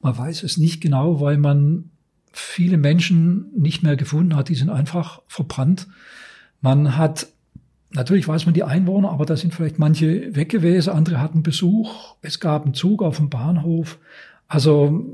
Man 0.00 0.18
weiß 0.18 0.42
es 0.42 0.58
nicht 0.58 0.80
genau, 0.80 1.20
weil 1.20 1.38
man 1.38 1.90
viele 2.32 2.76
Menschen 2.76 3.46
nicht 3.56 3.82
mehr 3.82 3.96
gefunden 3.96 4.36
hat. 4.36 4.48
Die 4.48 4.54
sind 4.54 4.70
einfach 4.70 5.22
verbrannt. 5.28 5.86
Man 6.60 6.96
hat, 6.96 7.28
natürlich 7.92 8.26
weiß 8.26 8.46
man 8.46 8.54
die 8.54 8.64
Einwohner, 8.64 9.10
aber 9.10 9.24
da 9.24 9.36
sind 9.36 9.54
vielleicht 9.54 9.78
manche 9.78 10.34
weg 10.34 10.48
gewesen. 10.48 10.90
Andere 10.90 11.20
hatten 11.20 11.42
Besuch. 11.42 12.16
Es 12.22 12.40
gab 12.40 12.64
einen 12.64 12.74
Zug 12.74 13.02
auf 13.02 13.16
dem 13.16 13.30
Bahnhof. 13.30 13.98
Also 14.54 15.04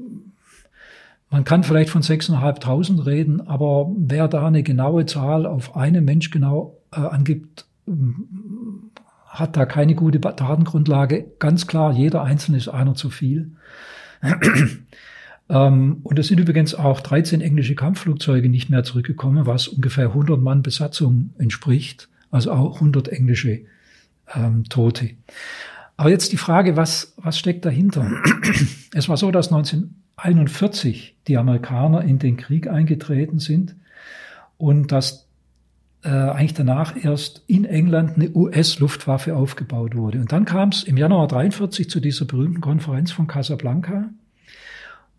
man 1.30 1.44
kann 1.44 1.64
vielleicht 1.64 1.88
von 1.88 2.02
6.500 2.02 3.06
reden, 3.06 3.40
aber 3.40 3.90
wer 3.96 4.28
da 4.28 4.46
eine 4.46 4.62
genaue 4.62 5.06
Zahl 5.06 5.46
auf 5.46 5.76
einen 5.76 6.04
Mensch 6.04 6.30
genau 6.30 6.76
äh, 6.92 7.00
angibt, 7.00 7.64
ähm, 7.88 8.90
hat 9.26 9.56
da 9.56 9.64
keine 9.64 9.94
gute 9.94 10.20
Datengrundlage. 10.20 11.24
Ganz 11.38 11.66
klar, 11.66 11.92
jeder 11.92 12.22
Einzelne 12.22 12.58
ist 12.58 12.68
einer 12.68 12.94
zu 12.94 13.08
viel. 13.08 13.52
ähm, 15.48 16.00
und 16.02 16.18
es 16.18 16.26
sind 16.26 16.38
übrigens 16.38 16.74
auch 16.74 17.00
13 17.00 17.40
englische 17.40 17.76
Kampfflugzeuge 17.76 18.50
nicht 18.50 18.68
mehr 18.68 18.84
zurückgekommen, 18.84 19.46
was 19.46 19.68
ungefähr 19.68 20.08
100 20.08 20.38
Mann 20.38 20.60
Besatzung 20.60 21.30
entspricht. 21.38 22.10
Also 22.30 22.52
auch 22.52 22.74
100 22.74 23.08
englische 23.08 23.60
ähm, 24.34 24.64
Tote. 24.64 25.12
Aber 26.00 26.08
jetzt 26.08 26.32
die 26.32 26.38
Frage, 26.38 26.78
was, 26.78 27.12
was 27.18 27.38
steckt 27.38 27.66
dahinter? 27.66 28.10
Es 28.94 29.10
war 29.10 29.18
so, 29.18 29.30
dass 29.30 29.52
1941 29.52 31.14
die 31.28 31.36
Amerikaner 31.36 32.00
in 32.00 32.18
den 32.18 32.38
Krieg 32.38 32.68
eingetreten 32.68 33.38
sind 33.38 33.76
und 34.56 34.92
dass 34.92 35.28
äh, 36.02 36.08
eigentlich 36.08 36.54
danach 36.54 36.96
erst 36.96 37.44
in 37.48 37.66
England 37.66 38.16
eine 38.16 38.30
US-Luftwaffe 38.30 39.36
aufgebaut 39.36 39.94
wurde. 39.94 40.20
Und 40.20 40.32
dann 40.32 40.46
kam 40.46 40.70
es 40.70 40.84
im 40.84 40.96
Januar 40.96 41.28
43 41.28 41.90
zu 41.90 42.00
dieser 42.00 42.24
berühmten 42.24 42.62
Konferenz 42.62 43.12
von 43.12 43.26
Casablanca, 43.26 44.08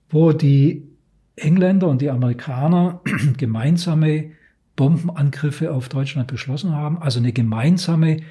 wo 0.10 0.32
die 0.32 0.88
Engländer 1.36 1.90
und 1.90 2.02
die 2.02 2.10
Amerikaner 2.10 3.02
gemeinsame 3.38 4.32
Bombenangriffe 4.76 5.72
auf 5.74 5.90
Deutschland 5.90 6.28
beschlossen 6.28 6.76
haben, 6.76 7.00
also 7.00 7.20
eine 7.20 7.34
gemeinsame 7.34 8.22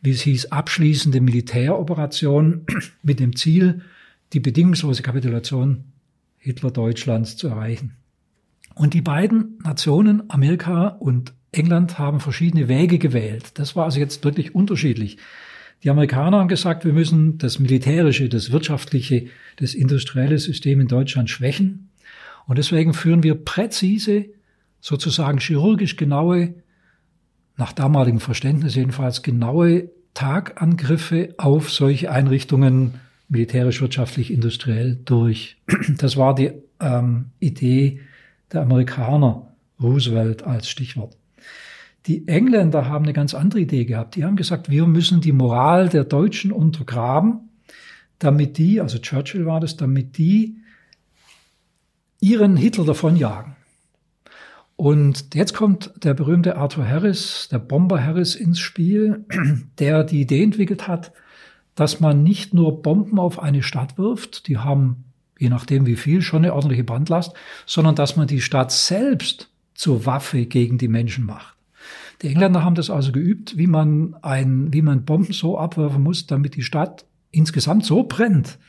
wie 0.00 0.10
es 0.10 0.22
hieß, 0.22 0.46
abschließende 0.52 1.20
Militäroperation 1.20 2.66
mit 3.02 3.20
dem 3.20 3.36
Ziel, 3.36 3.82
die 4.32 4.40
bedingungslose 4.40 5.02
Kapitulation 5.02 5.84
Hitler-Deutschlands 6.38 7.36
zu 7.36 7.48
erreichen. 7.48 7.96
Und 8.74 8.94
die 8.94 9.02
beiden 9.02 9.58
Nationen, 9.64 10.30
Amerika 10.30 10.88
und 10.88 11.34
England, 11.50 11.98
haben 11.98 12.20
verschiedene 12.20 12.68
Wege 12.68 12.98
gewählt. 12.98 13.58
Das 13.58 13.74
war 13.74 13.84
also 13.84 13.98
jetzt 13.98 14.24
wirklich 14.24 14.54
unterschiedlich. 14.54 15.18
Die 15.82 15.90
Amerikaner 15.90 16.38
haben 16.38 16.48
gesagt, 16.48 16.84
wir 16.84 16.92
müssen 16.92 17.38
das 17.38 17.58
militärische, 17.58 18.28
das 18.28 18.52
wirtschaftliche, 18.52 19.26
das 19.56 19.74
industrielle 19.74 20.38
System 20.38 20.80
in 20.80 20.88
Deutschland 20.88 21.30
schwächen. 21.30 21.90
Und 22.46 22.58
deswegen 22.58 22.94
führen 22.94 23.22
wir 23.22 23.34
präzise, 23.34 24.26
sozusagen 24.80 25.38
chirurgisch 25.38 25.96
genaue 25.96 26.54
nach 27.58 27.72
damaligem 27.72 28.20
Verständnis 28.20 28.74
jedenfalls 28.74 29.22
genaue 29.22 29.90
Tagangriffe 30.14 31.34
auf 31.36 31.70
solche 31.70 32.10
Einrichtungen 32.10 32.94
militärisch, 33.28 33.82
wirtschaftlich, 33.82 34.32
industriell 34.32 34.96
durch. 35.04 35.58
Das 35.98 36.16
war 36.16 36.34
die 36.34 36.52
ähm, 36.80 37.26
Idee 37.40 38.00
der 38.52 38.62
Amerikaner, 38.62 39.48
Roosevelt 39.80 40.42
als 40.42 40.68
Stichwort. 40.68 41.16
Die 42.06 42.26
Engländer 42.26 42.88
haben 42.88 43.04
eine 43.04 43.12
ganz 43.12 43.34
andere 43.34 43.60
Idee 43.60 43.84
gehabt. 43.84 44.16
Die 44.16 44.24
haben 44.24 44.36
gesagt, 44.36 44.70
wir 44.70 44.86
müssen 44.86 45.20
die 45.20 45.32
Moral 45.32 45.88
der 45.88 46.04
Deutschen 46.04 46.52
untergraben, 46.52 47.50
damit 48.18 48.56
die, 48.56 48.80
also 48.80 48.98
Churchill 48.98 49.46
war 49.46 49.60
das, 49.60 49.76
damit 49.76 50.16
die 50.16 50.56
ihren 52.20 52.56
Hitler 52.56 52.86
davonjagen. 52.86 53.57
Und 54.78 55.34
jetzt 55.34 55.54
kommt 55.54 55.90
der 56.04 56.14
berühmte 56.14 56.56
Arthur 56.56 56.86
Harris, 56.86 57.48
der 57.50 57.58
Bomber 57.58 58.00
Harris 58.00 58.36
ins 58.36 58.60
Spiel, 58.60 59.24
der 59.80 60.04
die 60.04 60.20
Idee 60.20 60.44
entwickelt 60.44 60.86
hat, 60.86 61.10
dass 61.74 61.98
man 61.98 62.22
nicht 62.22 62.54
nur 62.54 62.80
Bomben 62.80 63.18
auf 63.18 63.40
eine 63.40 63.64
Stadt 63.64 63.98
wirft, 63.98 64.46
die 64.46 64.56
haben, 64.56 65.02
je 65.36 65.48
nachdem 65.48 65.84
wie 65.84 65.96
viel, 65.96 66.22
schon 66.22 66.44
eine 66.44 66.54
ordentliche 66.54 66.84
Brandlast, 66.84 67.34
sondern 67.66 67.96
dass 67.96 68.14
man 68.14 68.28
die 68.28 68.40
Stadt 68.40 68.70
selbst 68.70 69.50
zur 69.74 70.06
Waffe 70.06 70.46
gegen 70.46 70.78
die 70.78 70.86
Menschen 70.86 71.26
macht. 71.26 71.56
Die 72.22 72.28
Engländer 72.28 72.64
haben 72.64 72.76
das 72.76 72.88
also 72.88 73.10
geübt, 73.10 73.58
wie 73.58 73.66
man 73.66 74.14
ein, 74.22 74.72
wie 74.72 74.82
man 74.82 75.04
Bomben 75.04 75.32
so 75.32 75.58
abwerfen 75.58 76.04
muss, 76.04 76.28
damit 76.28 76.54
die 76.54 76.62
Stadt 76.62 77.04
insgesamt 77.32 77.84
so 77.84 78.04
brennt, 78.04 78.60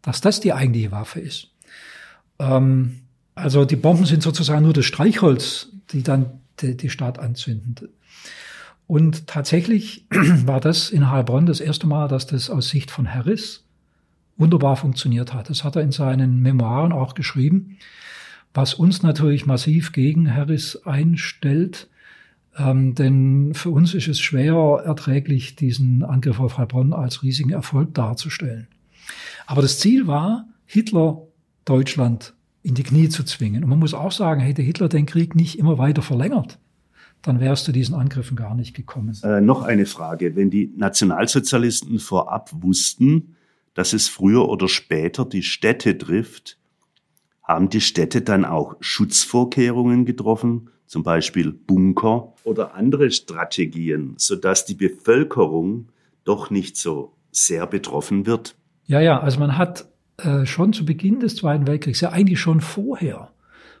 dass 0.00 0.22
das 0.22 0.40
die 0.40 0.54
eigentliche 0.54 0.92
Waffe 0.92 1.20
ist. 1.20 1.50
Ähm, 2.38 3.00
also 3.38 3.64
die 3.64 3.76
Bomben 3.76 4.06
sind 4.06 4.22
sozusagen 4.22 4.62
nur 4.62 4.72
das 4.72 4.84
Streichholz, 4.84 5.68
die 5.92 6.02
dann 6.02 6.40
die, 6.60 6.76
die 6.76 6.90
Stadt 6.90 7.18
anzünden. 7.18 7.88
Und 8.86 9.26
tatsächlich 9.26 10.06
war 10.10 10.60
das 10.60 10.90
in 10.90 11.10
Heilbronn 11.10 11.46
das 11.46 11.60
erste 11.60 11.86
Mal, 11.86 12.08
dass 12.08 12.26
das 12.26 12.50
aus 12.50 12.68
Sicht 12.68 12.90
von 12.90 13.12
Harris 13.12 13.64
wunderbar 14.36 14.76
funktioniert 14.76 15.34
hat. 15.34 15.50
Das 15.50 15.64
hat 15.64 15.76
er 15.76 15.82
in 15.82 15.92
seinen 15.92 16.40
Memoiren 16.40 16.92
auch 16.92 17.14
geschrieben. 17.14 17.76
was 18.54 18.74
uns 18.74 19.02
natürlich 19.02 19.46
massiv 19.46 19.92
gegen 19.92 20.34
Harris 20.34 20.84
einstellt. 20.84 21.88
Ähm, 22.56 22.94
denn 22.94 23.52
für 23.54 23.70
uns 23.70 23.94
ist 23.94 24.08
es 24.08 24.20
schwer 24.20 24.82
erträglich, 24.84 25.54
diesen 25.54 26.02
Angriff 26.02 26.40
auf 26.40 26.58
Heilbronn 26.58 26.92
als 26.92 27.22
riesigen 27.22 27.50
Erfolg 27.50 27.94
darzustellen. 27.94 28.66
Aber 29.46 29.62
das 29.62 29.78
Ziel 29.78 30.06
war, 30.06 30.48
Hitler 30.66 31.22
Deutschland 31.66 32.34
in 32.68 32.74
die 32.74 32.82
Knie 32.82 33.08
zu 33.08 33.24
zwingen. 33.24 33.64
Und 33.64 33.70
man 33.70 33.78
muss 33.78 33.94
auch 33.94 34.12
sagen, 34.12 34.40
hätte 34.40 34.62
Hitler 34.62 34.88
den 34.88 35.06
Krieg 35.06 35.34
nicht 35.34 35.58
immer 35.58 35.78
weiter 35.78 36.02
verlängert, 36.02 36.58
dann 37.22 37.40
wärst 37.40 37.66
du 37.66 37.72
diesen 37.72 37.94
Angriffen 37.94 38.36
gar 38.36 38.54
nicht 38.54 38.74
gekommen. 38.74 39.18
Äh, 39.22 39.40
noch 39.40 39.62
eine 39.62 39.86
Frage. 39.86 40.36
Wenn 40.36 40.50
die 40.50 40.72
Nationalsozialisten 40.76 41.98
vorab 41.98 42.50
wussten, 42.60 43.36
dass 43.74 43.92
es 43.92 44.08
früher 44.08 44.48
oder 44.48 44.68
später 44.68 45.24
die 45.24 45.42
Städte 45.42 45.96
trifft, 45.96 46.58
haben 47.42 47.70
die 47.70 47.80
Städte 47.80 48.20
dann 48.20 48.44
auch 48.44 48.76
Schutzvorkehrungen 48.80 50.04
getroffen, 50.04 50.68
zum 50.86 51.02
Beispiel 51.02 51.52
Bunker 51.52 52.34
oder 52.44 52.74
andere 52.74 53.10
Strategien, 53.10 54.14
sodass 54.18 54.66
die 54.66 54.74
Bevölkerung 54.74 55.88
doch 56.24 56.50
nicht 56.50 56.76
so 56.76 57.14
sehr 57.30 57.66
betroffen 57.66 58.26
wird? 58.26 58.56
Ja, 58.86 59.00
ja, 59.00 59.20
also 59.20 59.40
man 59.40 59.56
hat 59.56 59.87
äh, 60.18 60.46
schon 60.46 60.72
zu 60.72 60.84
Beginn 60.84 61.20
des 61.20 61.36
Zweiten 61.36 61.66
Weltkriegs, 61.66 62.00
ja 62.00 62.10
eigentlich 62.10 62.40
schon 62.40 62.60
vorher, 62.60 63.30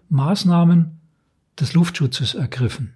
Maßnahmen 0.08 0.98
des 1.58 1.74
Luftschutzes 1.74 2.34
ergriffen. 2.34 2.94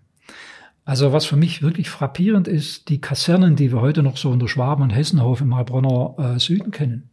Also 0.85 1.13
was 1.13 1.27
für 1.27 1.37
mich 1.37 1.63
wirklich 1.63 1.91
frappierend 1.91 2.49
ist, 2.49 2.89
die 2.89 3.01
Kasernen, 3.01 3.55
die 3.55 3.71
wir 3.73 3.81
heute 3.81 4.03
noch 4.03 4.17
so 4.17 4.31
unter 4.31 4.49
Schwaben 4.49 4.83
und 4.83 4.91
Hessenhof 4.91 5.41
im 5.41 5.55
Heilbronner 5.55 6.35
äh, 6.37 6.39
Süden 6.41 6.73
kennen. 6.73 7.11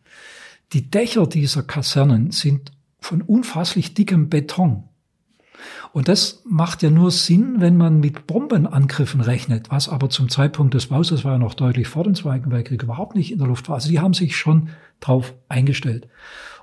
Die 0.74 0.90
Dächer 0.90 1.28
dieser 1.28 1.64
Kasernen 1.64 2.32
sind 2.32 2.72
von 3.00 3.22
unfasslich 3.22 3.94
dickem 3.94 4.30
Beton. 4.30 4.89
Und 5.92 6.08
das 6.08 6.42
macht 6.46 6.84
ja 6.84 6.90
nur 6.90 7.12
Sinn, 7.12 7.56
wenn 7.60 7.78
man 7.78 8.00
mit 8.00 8.28
Bombenangriffen 8.28 9.22
rechnet, 9.22 9.72
was 9.72 9.90
aber 9.90 10.10
zum 10.10 10.30
Zeitpunkt 10.30 10.74
des 10.74 10.88
Baus, 10.88 11.10
das 11.10 11.24
war 11.24 11.34
ja 11.34 11.38
noch 11.38 11.54
deutlich 11.54 11.88
vor 11.88 12.04
dem 12.04 12.16
Zweiten 12.16 12.52
Weltkrieg, 12.52 12.84
überhaupt 12.84 13.16
nicht 13.16 13.32
in 13.32 13.40
der 13.40 13.48
Luft 13.48 13.70
war. 13.70 13.76
Also 13.76 13.90
die 13.90 14.00
haben 14.00 14.14
sich 14.14 14.38
schon 14.38 14.70
drauf 15.00 15.34
eingestellt. 15.48 16.08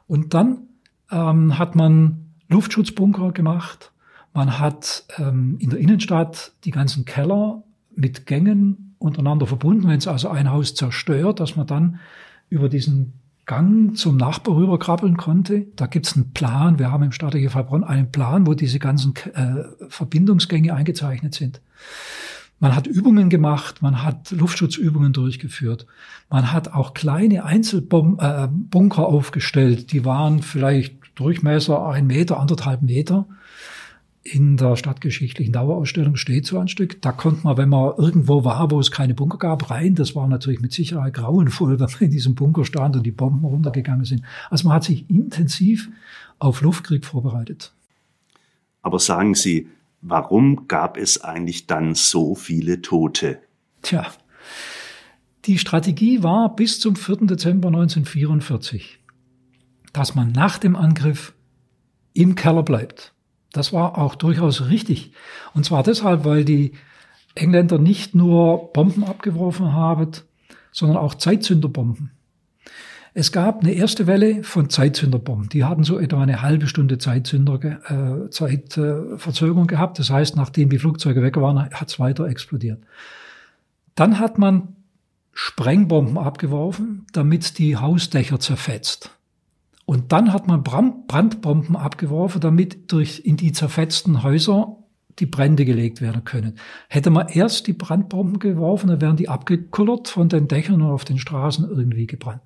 Und 0.07 0.35
dann 0.35 0.59
ähm, 1.11 1.59
hat 1.59 1.75
man 1.75 2.27
Luftschutzbunker 2.49 3.33
gemacht. 3.33 3.93
Man 4.35 4.59
hat 4.59 5.05
ähm, 5.19 5.57
in 5.59 5.71
der 5.71 5.79
Innenstadt 5.79 6.53
die 6.65 6.71
ganzen 6.71 7.05
Keller 7.05 7.63
mit 7.95 8.27
Gängen 8.27 8.95
untereinander 8.99 9.47
verbunden. 9.47 9.89
Wenn 9.89 9.99
es 9.99 10.07
also 10.07 10.29
ein 10.29 10.51
Haus 10.51 10.75
zerstört, 10.75 11.41
dass 11.41 11.57
man 11.57 11.67
dann 11.67 12.01
über 12.49 12.69
diesen 12.69 13.15
Gang 13.47 13.97
zum 13.97 14.17
Nachbar 14.17 14.57
rüberkrabbeln 14.57 15.17
konnte. 15.17 15.67
Da 15.77 15.87
gibt's 15.87 16.17
einen 16.17 16.33
Plan. 16.33 16.81
Wir 16.81 16.91
haben 16.91 17.05
im 17.05 17.13
Stadtarchiv 17.13 17.55
Heilbronn 17.55 17.85
einen 17.85 18.11
Plan, 18.11 18.47
wo 18.47 18.55
diese 18.55 18.81
ganzen 18.81 19.15
äh, 19.35 19.63
Verbindungsgänge 19.89 20.75
eingezeichnet 20.75 21.35
sind. 21.35 21.61
Man 22.59 22.75
hat 22.75 22.87
Übungen 22.87 23.29
gemacht, 23.29 23.83
man 23.83 24.03
hat 24.03 24.31
Luftschutzübungen 24.31 25.13
durchgeführt. 25.13 25.87
Man 26.29 26.53
hat 26.53 26.73
auch 26.73 26.95
kleine 26.95 27.45
Einzelbunker 27.45 29.03
äh, 29.03 29.05
aufgestellt. 29.05 29.93
Die 29.93 30.05
waren 30.05 30.43
vielleicht 30.43 30.97
Durchmesser 31.15 31.87
ein 31.87 32.07
Meter, 32.07 32.39
anderthalb 32.41 32.83
Meter 32.83 33.27
in 34.35 34.57
der 34.57 34.77
stadtgeschichtlichen 34.77 35.53
Dauerausstellung 35.53 36.17
steht 36.17 36.47
so 36.47 36.59
ein 36.59 36.69
Stück. 36.69 37.01
Da 37.01 37.13
konnte 37.13 37.45
man, 37.45 37.57
wenn 37.57 37.69
man 37.69 37.95
irgendwo 37.97 38.45
war, 38.45 38.71
wo 38.71 38.81
es 38.81 38.91
keine 38.91 39.15
Bunker 39.15 39.39
gab, 39.39 39.71
rein. 39.71 39.95
Das 39.95 40.17
war 40.17 40.27
natürlich 40.27 40.61
mit 40.61 40.73
Sicherheit 40.73 41.15
grauenvoll, 41.15 41.71
wenn 41.79 41.87
man 41.87 42.01
in 42.01 42.11
diesem 42.11 42.35
Bunker 42.35 42.65
stand 42.65 42.97
und 42.97 43.05
die 43.05 43.13
Bomben 43.13 43.45
runtergegangen 43.45 44.05
sind. 44.05 44.23
Also 44.51 44.67
man 44.67 44.77
hat 44.77 44.85
sich 44.85 45.09
intensiv 45.09 45.89
auf 46.39 46.61
Luftkrieg 46.61 47.05
vorbereitet. 47.05 47.73
Aber 48.83 48.99
sagen 48.99 49.35
Sie, 49.35 49.69
warum 50.03 50.69
gab 50.69 50.97
es 50.97 51.23
eigentlich 51.23 51.67
dann 51.67 51.95
so 51.95 52.35
viele 52.35 52.83
Tote? 52.83 53.41
Tja, 53.83 54.07
die 55.45 55.59
Strategie 55.59 56.23
war 56.23 56.55
bis 56.55 56.81
zum 56.81 56.97
4. 56.97 57.27
Dezember 57.27 57.69
1944, 57.69 58.99
dass 59.93 60.15
man 60.15 60.33
nach 60.33 60.59
dem 60.59 60.77
Angriff 60.77 61.33
im 62.13 62.35
Keller 62.35 62.63
bleibt 62.63 63.13
das 63.57 63.73
war 63.73 63.99
auch 63.99 64.15
durchaus 64.15 64.69
richtig. 64.69 65.13
Und 65.55 65.65
zwar 65.65 65.83
deshalb, 65.83 66.25
weil 66.25 66.45
die 66.45 66.73
Engländer 67.35 67.79
nicht 67.79 68.15
nur 68.15 68.73
Bomben 68.73 69.05
abgeworfen 69.05 69.73
haben, 69.73 70.13
sondern 70.73 70.99
auch 70.99 71.15
Zeitzünderbomben. 71.15 72.11
Es 73.15 73.33
gab 73.33 73.61
eine 73.61 73.73
erste 73.73 74.07
Welle 74.07 74.45
von 74.45 74.69
Zeitzünderbomben. 74.69 75.49
Die 75.49 75.65
hatten 75.65 75.85
so 75.85 75.99
etwa 75.99 76.23
eine 76.23 76.43
halbe 76.43 76.67
Stunde 76.67 76.99
Zeitzünder, 76.99 77.59
äh, 77.65 78.29
Zeitverzögerung 78.29 79.65
äh, 79.65 79.69
gehabt. 79.69 79.99
Das 79.99 80.11
heißt, 80.11 80.37
nachdem 80.37 80.69
die 80.69 80.79
Flugzeuge 80.79 81.23
weg 81.23 81.37
waren, 81.37 81.71
hat 81.71 81.89
es 81.89 81.99
weiter 81.99 82.27
explodiert. 82.27 82.83
Dann 83.95 84.19
hat 84.19 84.37
man 84.37 84.77
Sprengbomben 85.33 86.19
abgeworfen, 86.19 87.07
damit 87.13 87.59
die 87.59 87.79
Hausdächer 87.79 88.39
zerfetzt. 88.39 89.17
Und 89.87 90.13
dann 90.13 90.33
hat 90.33 90.49
man 90.49 90.63
Brandbomben 90.63 91.77
abgeworfen, 91.77 92.41
damit 92.41 92.93
durch 92.93 93.23
in 93.25 93.37
die 93.37 93.53
zerfetzten 93.53 94.25
Häuser 94.25 94.77
die 95.21 95.27
Brände 95.27 95.65
gelegt 95.65 96.01
werden 96.01 96.25
können. 96.25 96.59
Hätte 96.89 97.11
man 97.11 97.29
erst 97.29 97.67
die 97.67 97.73
Brandbomben 97.73 98.39
geworfen, 98.39 98.89
dann 98.89 99.01
wären 99.01 99.17
die 99.17 99.29
abgekullert 99.29 100.09
von 100.09 100.29
den 100.29 100.49
Dächern 100.49 100.83
und 100.83 100.91
auf 100.91 101.05
den 101.05 101.19
Straßen 101.19 101.69
irgendwie 101.69 102.07
gebrannt. 102.07 102.43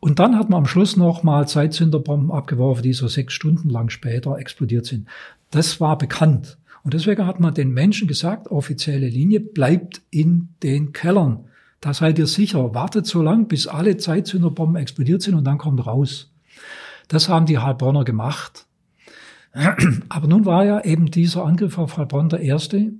Und 0.00 0.18
dann 0.18 0.36
hat 0.36 0.50
man 0.50 0.58
am 0.58 0.66
Schluss 0.66 0.96
noch 0.96 1.22
mal 1.22 1.48
Zeitzünderbomben 1.48 2.30
abgeworfen, 2.30 2.82
die 2.82 2.92
so 2.92 3.08
sechs 3.08 3.32
Stunden 3.32 3.70
lang 3.70 3.88
später 3.88 4.36
explodiert 4.36 4.84
sind. 4.84 5.08
Das 5.50 5.80
war 5.80 5.96
bekannt. 5.96 6.58
Und 6.84 6.94
deswegen 6.94 7.26
hat 7.26 7.38
man 7.38 7.54
den 7.54 7.72
Menschen 7.72 8.08
gesagt, 8.08 8.48
offizielle 8.48 9.08
Linie, 9.08 9.40
bleibt 9.40 10.02
in 10.10 10.48
den 10.62 10.92
Kellern. 10.92 11.44
Da 11.80 11.94
seid 11.94 12.18
ihr 12.18 12.26
sicher. 12.26 12.74
Wartet 12.74 13.06
so 13.06 13.22
lang, 13.22 13.46
bis 13.46 13.68
alle 13.68 13.96
Zeitzünderbomben 13.96 14.76
explodiert 14.76 15.22
sind 15.22 15.34
und 15.34 15.44
dann 15.44 15.58
kommt 15.58 15.86
raus. 15.86 16.31
Das 17.12 17.28
haben 17.28 17.44
die 17.44 17.58
Heilbronner 17.58 18.04
gemacht. 18.04 18.66
Aber 20.08 20.26
nun 20.26 20.46
war 20.46 20.64
ja 20.64 20.82
eben 20.82 21.10
dieser 21.10 21.44
Angriff 21.44 21.76
auf 21.76 21.98
Heilbronn 21.98 22.30
der 22.30 22.40
erste, 22.40 22.92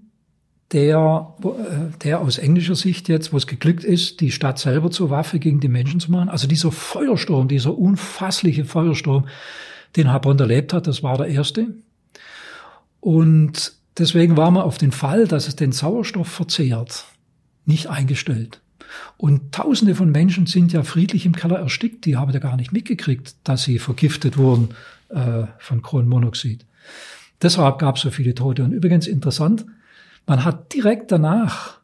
der, 0.70 1.34
äh, 1.42 1.98
der 2.04 2.20
aus 2.20 2.36
englischer 2.36 2.74
Sicht 2.74 3.08
jetzt, 3.08 3.32
wo 3.32 3.38
es 3.38 3.46
geglückt 3.46 3.84
ist, 3.84 4.20
die 4.20 4.30
Stadt 4.30 4.58
selber 4.58 4.90
zur 4.90 5.08
Waffe 5.08 5.38
gegen 5.38 5.60
die 5.60 5.68
Menschen 5.68 5.98
zu 5.98 6.12
machen. 6.12 6.28
Also 6.28 6.46
dieser 6.46 6.70
Feuersturm, 6.72 7.48
dieser 7.48 7.76
unfassliche 7.76 8.66
Feuersturm, 8.66 9.28
den 9.96 10.12
Heilbronn 10.12 10.38
erlebt 10.38 10.74
hat, 10.74 10.86
das 10.86 11.02
war 11.02 11.16
der 11.16 11.28
erste. 11.28 11.68
Und 13.00 13.72
deswegen 13.96 14.36
war 14.36 14.50
man 14.50 14.62
auf 14.62 14.76
den 14.76 14.92
Fall, 14.92 15.26
dass 15.26 15.48
es 15.48 15.56
den 15.56 15.72
Sauerstoff 15.72 16.28
verzehrt, 16.28 17.06
nicht 17.64 17.88
eingestellt. 17.88 18.61
Und 19.16 19.52
Tausende 19.52 19.94
von 19.94 20.10
Menschen 20.10 20.46
sind 20.46 20.72
ja 20.72 20.82
friedlich 20.82 21.26
im 21.26 21.34
Keller 21.34 21.58
erstickt. 21.58 22.04
Die 22.04 22.16
haben 22.16 22.32
ja 22.32 22.38
gar 22.40 22.56
nicht 22.56 22.72
mitgekriegt, 22.72 23.36
dass 23.44 23.62
sie 23.62 23.78
vergiftet 23.78 24.36
wurden 24.36 24.70
äh, 25.08 25.44
von 25.58 25.82
Kohlenmonoxid. 25.82 26.64
Deshalb 27.40 27.78
gab 27.78 27.96
es 27.96 28.02
so 28.02 28.10
viele 28.10 28.34
Tote. 28.34 28.64
Und 28.64 28.72
übrigens 28.72 29.06
interessant, 29.06 29.66
man 30.26 30.44
hat 30.44 30.72
direkt 30.74 31.10
danach 31.10 31.80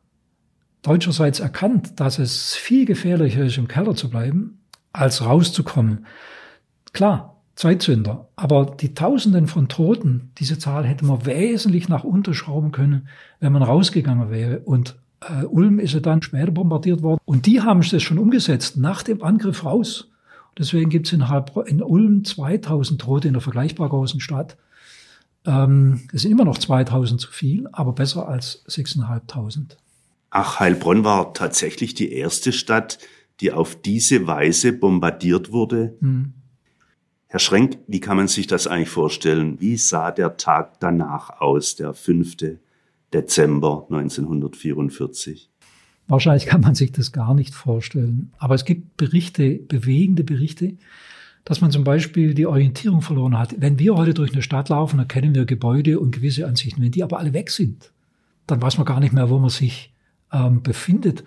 deutscherseits 0.83 1.41
erkannt, 1.41 2.01
dass 2.01 2.19
es 2.19 2.55
viel 2.55 2.85
gefährlicher 2.85 3.45
ist, 3.45 3.59
im 3.59 3.69
Keller 3.69 3.95
zu 3.95 4.09
bleiben, 4.09 4.61
als 4.93 5.25
rauszukommen. 5.25 6.07
Klar, 6.93 7.39
Zeitzünder. 7.57 8.29
Aber 8.37 8.77
die 8.81 8.95
Tausenden 8.95 9.49
von 9.49 9.69
Toten, 9.69 10.31
diese 10.39 10.59
Zahl 10.59 10.87
hätte 10.87 11.05
man 11.05 11.27
wesentlich 11.27 11.89
nach 11.89 12.05
unterschrauben 12.05 12.71
können, 12.71 13.09
wenn 13.41 13.53
man 13.53 13.65
rausgegangen 13.65 14.31
wäre 14.31 14.61
und 14.61 14.97
äh, 15.21 15.45
Ulm 15.45 15.79
ist 15.79 15.95
ja 15.95 16.01
dann 16.01 16.23
später 16.23 16.51
bombardiert 16.51 17.03
worden. 17.03 17.21
Und 17.25 17.47
die 17.47 17.61
haben 17.61 17.83
das 17.89 18.03
schon 18.03 18.19
umgesetzt, 18.19 18.77
nach 18.77 19.03
dem 19.03 19.23
Angriff 19.23 19.65
raus. 19.65 20.09
Deswegen 20.57 20.91
gibt 20.91 21.07
es 21.07 21.13
in, 21.13 21.25
in, 21.67 21.83
Ulm 21.83 22.25
2000 22.25 23.01
Tote 23.01 23.29
in 23.29 23.35
der 23.35 23.41
vergleichbar 23.41 23.89
großen 23.89 24.21
Stadt. 24.21 24.57
Ähm, 25.47 26.09
es 26.13 26.23
sind 26.23 26.33
immer 26.33 26.45
noch 26.45 26.59
2000 26.59 27.21
zu 27.21 27.31
viel, 27.31 27.69
aber 27.73 27.93
besser 27.93 28.29
als 28.29 28.65
6.500. 28.67 29.77
Ach, 30.31 30.61
Heilbronn 30.61 31.05
war 31.05 31.33
tatsächlich 31.33 31.95
die 31.95 32.13
erste 32.13 32.53
Stadt, 32.53 32.99
die 33.41 33.53
auf 33.53 33.81
diese 33.81 34.27
Weise 34.27 34.73
bombardiert 34.73 35.53
wurde. 35.53 35.97
Hm. 36.01 36.35
Herr 37.29 37.41
Schrenk, 37.41 37.79
wie 37.87 38.01
kann 38.01 38.17
man 38.17 38.27
sich 38.27 38.47
das 38.47 38.67
eigentlich 38.67 38.89
vorstellen? 38.89 39.61
Wie 39.61 39.77
sah 39.77 40.11
der 40.11 40.37
Tag 40.39 40.81
danach 40.81 41.41
aus, 41.41 41.77
der 41.77 41.95
fünfte 41.95 42.59
Dezember 43.13 43.87
1944. 43.91 45.51
Wahrscheinlich 46.09 46.47
kann 46.47 46.63
man 46.63 46.75
sich 46.75 46.93
das 46.93 47.13
gar 47.13 47.35
nicht 47.35 47.55
vorstellen. 47.55 48.33
Aber 48.39 48.55
es 48.55 48.65
gibt 48.65 48.97
Berichte, 48.97 49.57
bewegende 49.57 50.25
Berichte, 50.25 50.75
dass 51.45 51.61
man 51.61 51.71
zum 51.71 51.85
Beispiel 51.85 52.35
die 52.35 52.47
Orientierung 52.47 53.03
verloren 53.03 53.39
hat. 53.39 53.55
Wenn 53.59 53.79
wir 53.79 53.95
heute 53.95 54.15
durch 54.15 54.33
eine 54.33 54.43
Stadt 54.43 54.69
laufen, 54.69 54.99
erkennen 54.99 55.35
wir 55.35 55.45
Gebäude 55.45 56.01
und 56.01 56.13
gewisse 56.13 56.47
Ansichten. 56.47 56.83
Wenn 56.83 56.93
die 56.93 57.03
aber 57.03 57.19
alle 57.19 57.33
weg 57.33 57.51
sind, 57.51 57.93
dann 58.47 58.61
weiß 58.61 58.79
man 58.79 58.87
gar 58.87 59.01
nicht 59.01 59.13
mehr, 59.13 59.31
wo 59.31 59.39
man 59.39 59.51
sich 59.51 59.93
ähm, 60.33 60.63
befindet. 60.63 61.25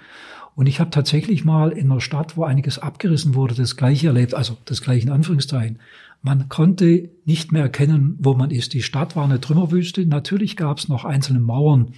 Und 0.56 0.68
ich 0.68 0.80
habe 0.80 0.90
tatsächlich 0.90 1.46
mal 1.46 1.72
in 1.72 1.92
einer 1.92 2.02
Stadt, 2.02 2.36
wo 2.38 2.44
einiges 2.44 2.80
abgerissen 2.80 3.36
wurde, 3.36 3.56
das 3.56 3.78
gleiche 3.78 4.08
erlebt, 4.08 4.34
also 4.34 4.58
das 4.66 4.82
gleiche 4.82 5.08
in 5.08 5.14
Anführungszeichen. 5.14 5.80
Man 6.22 6.50
konnte 6.50 7.10
nicht 7.26 7.52
mehr 7.52 7.64
erkennen, 7.64 8.16
wo 8.20 8.34
man 8.34 8.52
ist. 8.52 8.74
Die 8.74 8.84
Stadt 8.84 9.16
war 9.16 9.26
eine 9.26 9.42
Trümmerwüste. 9.42 10.06
Natürlich 10.06 10.56
gab 10.56 10.78
es 10.78 10.88
noch 10.88 11.04
einzelne 11.04 11.40
Mauern, 11.40 11.94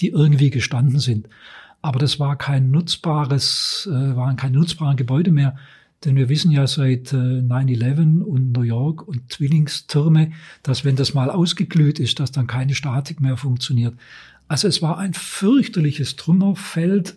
die 0.00 0.08
irgendwie 0.08 0.50
gestanden 0.50 0.98
sind. 0.98 1.28
Aber 1.80 1.98
das 1.98 2.18
war 2.18 2.36
kein 2.36 2.70
nutzbares, 2.70 3.88
äh, 3.90 4.16
waren 4.16 4.36
keine 4.36 4.58
nutzbaren 4.58 4.96
Gebäude 4.96 5.30
mehr. 5.30 5.56
Denn 6.04 6.16
wir 6.16 6.28
wissen 6.28 6.50
ja 6.50 6.66
seit 6.66 7.12
äh, 7.12 7.16
9-11 7.16 8.22
und 8.22 8.52
New 8.52 8.62
York 8.62 9.06
und 9.06 9.32
Zwillingstürme, 9.32 10.32
dass 10.62 10.84
wenn 10.84 10.96
das 10.96 11.14
mal 11.14 11.30
ausgeglüht 11.30 12.00
ist, 12.00 12.18
dass 12.18 12.32
dann 12.32 12.48
keine 12.48 12.74
Statik 12.74 13.20
mehr 13.20 13.36
funktioniert. 13.36 13.94
Also 14.48 14.66
es 14.66 14.82
war 14.82 14.98
ein 14.98 15.14
fürchterliches 15.14 16.16
Trümmerfeld. 16.16 17.16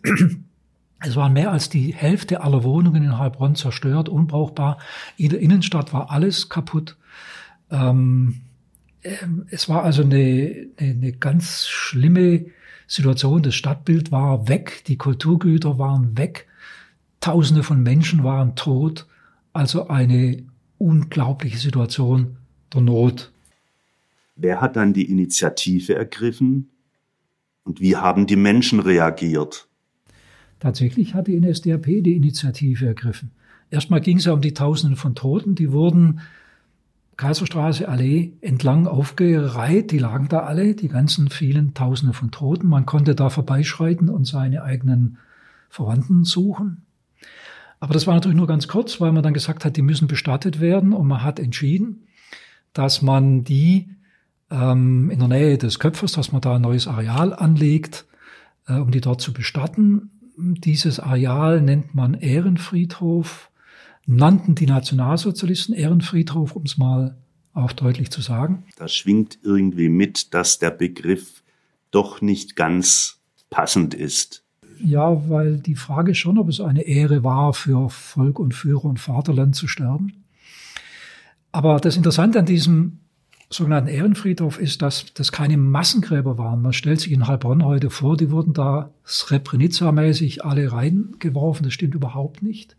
Es 0.99 1.15
waren 1.15 1.33
mehr 1.33 1.51
als 1.51 1.69
die 1.69 1.93
Hälfte 1.93 2.41
aller 2.41 2.63
Wohnungen 2.63 3.03
in 3.03 3.17
Heilbronn 3.17 3.55
zerstört, 3.55 4.09
unbrauchbar. 4.09 4.79
In 5.17 5.29
der 5.29 5.39
Innenstadt 5.39 5.93
war 5.93 6.09
alles 6.09 6.49
kaputt. 6.49 6.97
Ähm, 7.69 8.41
ähm, 9.03 9.45
es 9.49 9.69
war 9.69 9.83
also 9.83 10.03
eine, 10.03 10.67
eine, 10.77 10.91
eine 10.91 11.13
ganz 11.13 11.67
schlimme 11.67 12.45
Situation. 12.87 13.43
Das 13.43 13.55
Stadtbild 13.55 14.11
war 14.11 14.47
weg, 14.47 14.83
die 14.87 14.97
Kulturgüter 14.97 15.77
waren 15.77 16.17
weg, 16.17 16.47
Tausende 17.25 17.63
von 17.63 17.81
Menschen 17.81 18.23
waren 18.23 18.55
tot. 18.55 19.07
Also 19.51 19.87
eine 19.87 20.43
unglaubliche 20.77 21.57
Situation 21.57 22.37
der 22.71 22.81
Not. 22.81 23.31
Wer 24.35 24.61
hat 24.61 24.75
dann 24.75 24.93
die 24.93 25.09
Initiative 25.09 25.95
ergriffen 25.95 26.69
und 27.63 27.79
wie 27.79 27.95
haben 27.95 28.27
die 28.27 28.35
Menschen 28.35 28.79
reagiert? 28.79 29.67
Tatsächlich 30.59 31.13
hat 31.13 31.27
die 31.27 31.39
NSDAP 31.39 31.85
die 31.85 32.15
Initiative 32.15 32.87
ergriffen. 32.87 33.31
Erstmal 33.69 34.01
ging 34.01 34.17
es 34.17 34.25
ja 34.25 34.33
um 34.33 34.41
die 34.41 34.53
Tausenden 34.53 34.95
von 34.95 35.15
Toten, 35.15 35.55
die 35.55 35.71
wurden 35.71 36.21
Kaiserstraße 37.17 37.87
Allee 37.87 38.33
entlang 38.41 38.87
aufgereiht, 38.87 39.91
die 39.91 39.99
lagen 39.99 40.27
da 40.27 40.41
alle, 40.41 40.75
die 40.75 40.89
ganzen 40.89 41.29
vielen 41.29 41.73
Tausende 41.73 42.13
von 42.13 42.31
Toten. 42.31 42.67
Man 42.67 42.85
konnte 42.85 43.15
da 43.15 43.29
vorbeischreiten 43.29 44.09
und 44.09 44.25
seine 44.25 44.63
eigenen 44.63 45.17
Verwandten 45.69 46.25
suchen. 46.25 46.83
Aber 47.79 47.93
das 47.93 48.07
war 48.07 48.15
natürlich 48.15 48.37
nur 48.37 48.47
ganz 48.47 48.67
kurz, 48.67 48.99
weil 48.99 49.11
man 49.11 49.23
dann 49.23 49.33
gesagt 49.33 49.63
hat, 49.63 49.77
die 49.77 49.81
müssen 49.81 50.07
bestattet 50.07 50.59
werden 50.59 50.93
und 50.93 51.07
man 51.07 51.23
hat 51.23 51.39
entschieden, 51.39 52.07
dass 52.73 53.01
man 53.01 53.43
die 53.43 53.89
ähm, 54.51 55.09
in 55.09 55.19
der 55.19 55.27
Nähe 55.27 55.57
des 55.57 55.79
Köpfers, 55.79 56.13
dass 56.13 56.31
man 56.31 56.41
da 56.41 56.55
ein 56.55 56.61
neues 56.61 56.87
Areal 56.87 57.33
anlegt, 57.33 58.05
äh, 58.67 58.73
um 58.73 58.91
die 58.91 59.01
dort 59.01 59.21
zu 59.21 59.33
bestatten. 59.33 60.11
Dieses 60.37 60.99
Areal 60.99 61.61
nennt 61.61 61.95
man 61.95 62.13
Ehrenfriedhof, 62.13 63.49
nannten 64.05 64.55
die 64.55 64.67
Nationalsozialisten 64.67 65.73
Ehrenfriedhof, 65.73 66.55
um 66.55 66.63
es 66.63 66.77
mal 66.77 67.17
auch 67.53 67.71
deutlich 67.71 68.11
zu 68.11 68.21
sagen. 68.21 68.65
Da 68.77 68.87
schwingt 68.87 69.39
irgendwie 69.43 69.89
mit, 69.89 70.33
dass 70.33 70.59
der 70.59 70.71
Begriff 70.71 71.41
doch 71.91 72.21
nicht 72.21 72.55
ganz 72.55 73.19
passend 73.49 73.93
ist. 73.93 74.43
Ja, 74.83 75.29
weil 75.29 75.57
die 75.57 75.75
Frage 75.75 76.15
schon, 76.15 76.37
ob 76.37 76.49
es 76.49 76.59
eine 76.59 76.81
Ehre 76.81 77.23
war, 77.23 77.53
für 77.53 77.89
Volk 77.89 78.39
und 78.39 78.53
Führer 78.53 78.85
und 78.85 78.99
Vaterland 78.99 79.55
zu 79.55 79.67
sterben. 79.67 80.25
Aber 81.53 81.79
das 81.79 81.95
Interessante 81.95 82.39
an 82.39 82.45
diesem 82.45 82.99
sogenannten 83.49 83.89
Ehrenfriedhof 83.89 84.59
ist, 84.59 84.81
dass 84.81 85.13
das 85.13 85.31
keine 85.31 85.57
Massengräber 85.57 86.37
waren. 86.37 86.61
Man 86.61 86.73
stellt 86.73 86.99
sich 86.99 87.11
in 87.11 87.27
Heilbronn 87.27 87.63
heute 87.63 87.89
vor, 87.89 88.17
die 88.17 88.31
wurden 88.31 88.53
da 88.53 88.91
Srebrenica-mäßig 89.05 90.43
alle 90.43 90.71
reingeworfen. 90.71 91.63
Das 91.63 91.73
stimmt 91.73 91.95
überhaupt 91.95 92.41
nicht. 92.41 92.75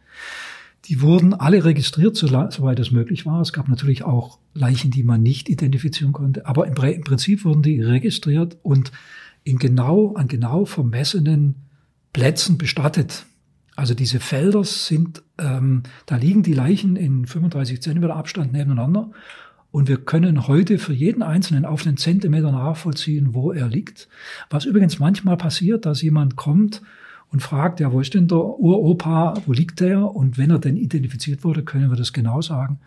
Die 0.87 1.01
wurden 1.01 1.35
alle 1.35 1.65
registriert, 1.65 2.17
soweit 2.17 2.79
es 2.79 2.91
möglich 2.91 3.27
war. 3.27 3.41
Es 3.41 3.53
gab 3.53 3.69
natürlich 3.69 4.05
auch 4.05 4.39
Leichen, 4.55 4.91
die 4.91 5.03
man 5.03 5.23
nicht 5.23 5.49
identifizieren 5.49 6.13
konnte. 6.13 6.47
Aber 6.47 6.67
im 6.67 6.75
Prinzip 6.75 7.45
wurden 7.45 7.63
die 7.63 7.81
registriert 7.81 8.57
und 8.63 8.93
in 9.43 9.59
genau, 9.59 10.15
an 10.15 10.29
genau 10.29 10.65
vermessenen 10.65 11.57
Plätzen 12.13 12.59
bestattet. 12.59 13.27
Also 13.75 13.95
diese 13.95 14.21
Felder 14.21 14.65
sind, 14.65 15.23
ähm, 15.39 15.83
da 16.07 16.17
liegen 16.17 16.43
die 16.43 16.55
Leichen 16.55 16.97
in 16.97 17.27
35 17.27 17.83
Zentimeter 17.83 18.17
Abstand 18.17 18.53
nebeneinander 18.53 19.11
und 19.77 19.89
wir 19.89 19.99
können 19.99 20.49
heute 20.49 20.79
für 20.79 20.95
jeden 20.95 21.23
Einzelnen 21.23 21.67
auf 21.67 21.87
einen 21.87 21.99
Zentimeter 21.99 22.51
nachvollziehen, 22.51 23.35
wo 23.35 23.53
er 23.53 23.69
liegt. 23.69 24.09
Was 24.49 24.65
übrigens 24.65 24.99
manchmal 24.99 25.37
passiert, 25.37 25.85
dass 25.85 26.01
jemand 26.01 26.35
kommt 26.35 26.81
und 27.31 27.43
fragt, 27.43 27.81
ja, 27.81 27.93
wo 27.93 28.01
ist 28.01 28.15
denn 28.15 28.27
der 28.27 28.39
Uropa, 28.39 29.35
wo 29.45 29.53
liegt 29.53 29.81
der? 29.81 30.17
Und 30.17 30.39
wenn 30.39 30.49
er 30.49 30.61
denn 30.61 30.79
identifiziert 30.79 31.45
wurde, 31.45 31.63
können 31.63 31.91
wir 31.91 31.97
das 31.99 32.15
genau 32.15 32.41
sagen. 32.41 32.81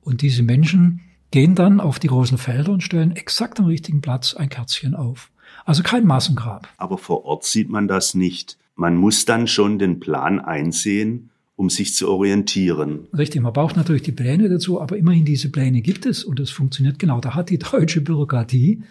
Und 0.00 0.22
diese 0.22 0.42
Menschen 0.42 1.02
gehen 1.32 1.54
dann 1.54 1.80
auf 1.80 1.98
die 1.98 2.08
großen 2.08 2.38
Felder 2.38 2.72
und 2.72 2.82
stellen 2.82 3.14
exakt 3.14 3.60
am 3.60 3.66
richtigen 3.66 4.00
Platz 4.00 4.32
ein 4.32 4.48
Kerzchen 4.48 4.94
auf. 4.94 5.30
Also 5.66 5.82
kein 5.82 6.06
Massengrab. 6.06 6.66
Aber 6.78 6.96
vor 6.96 7.26
Ort 7.26 7.44
sieht 7.44 7.68
man 7.68 7.88
das 7.88 8.14
nicht. 8.14 8.56
Man 8.74 8.96
muss 8.96 9.26
dann 9.26 9.46
schon 9.48 9.78
den 9.78 10.00
Plan 10.00 10.40
einsehen, 10.40 11.28
um 11.56 11.70
sich 11.70 11.94
zu 11.94 12.08
orientieren. 12.08 13.06
Richtig, 13.16 13.42
man 13.42 13.52
braucht 13.52 13.76
natürlich 13.76 14.02
die 14.02 14.12
Pläne 14.12 14.48
dazu, 14.48 14.80
aber 14.80 14.96
immerhin 14.96 15.24
diese 15.24 15.50
Pläne 15.50 15.82
gibt 15.82 16.06
es 16.06 16.24
und 16.24 16.40
es 16.40 16.50
funktioniert 16.50 16.98
genau. 16.98 17.20
Da 17.20 17.34
hat 17.34 17.50
die 17.50 17.58
deutsche 17.72 18.00
Bürokratie 18.00 18.82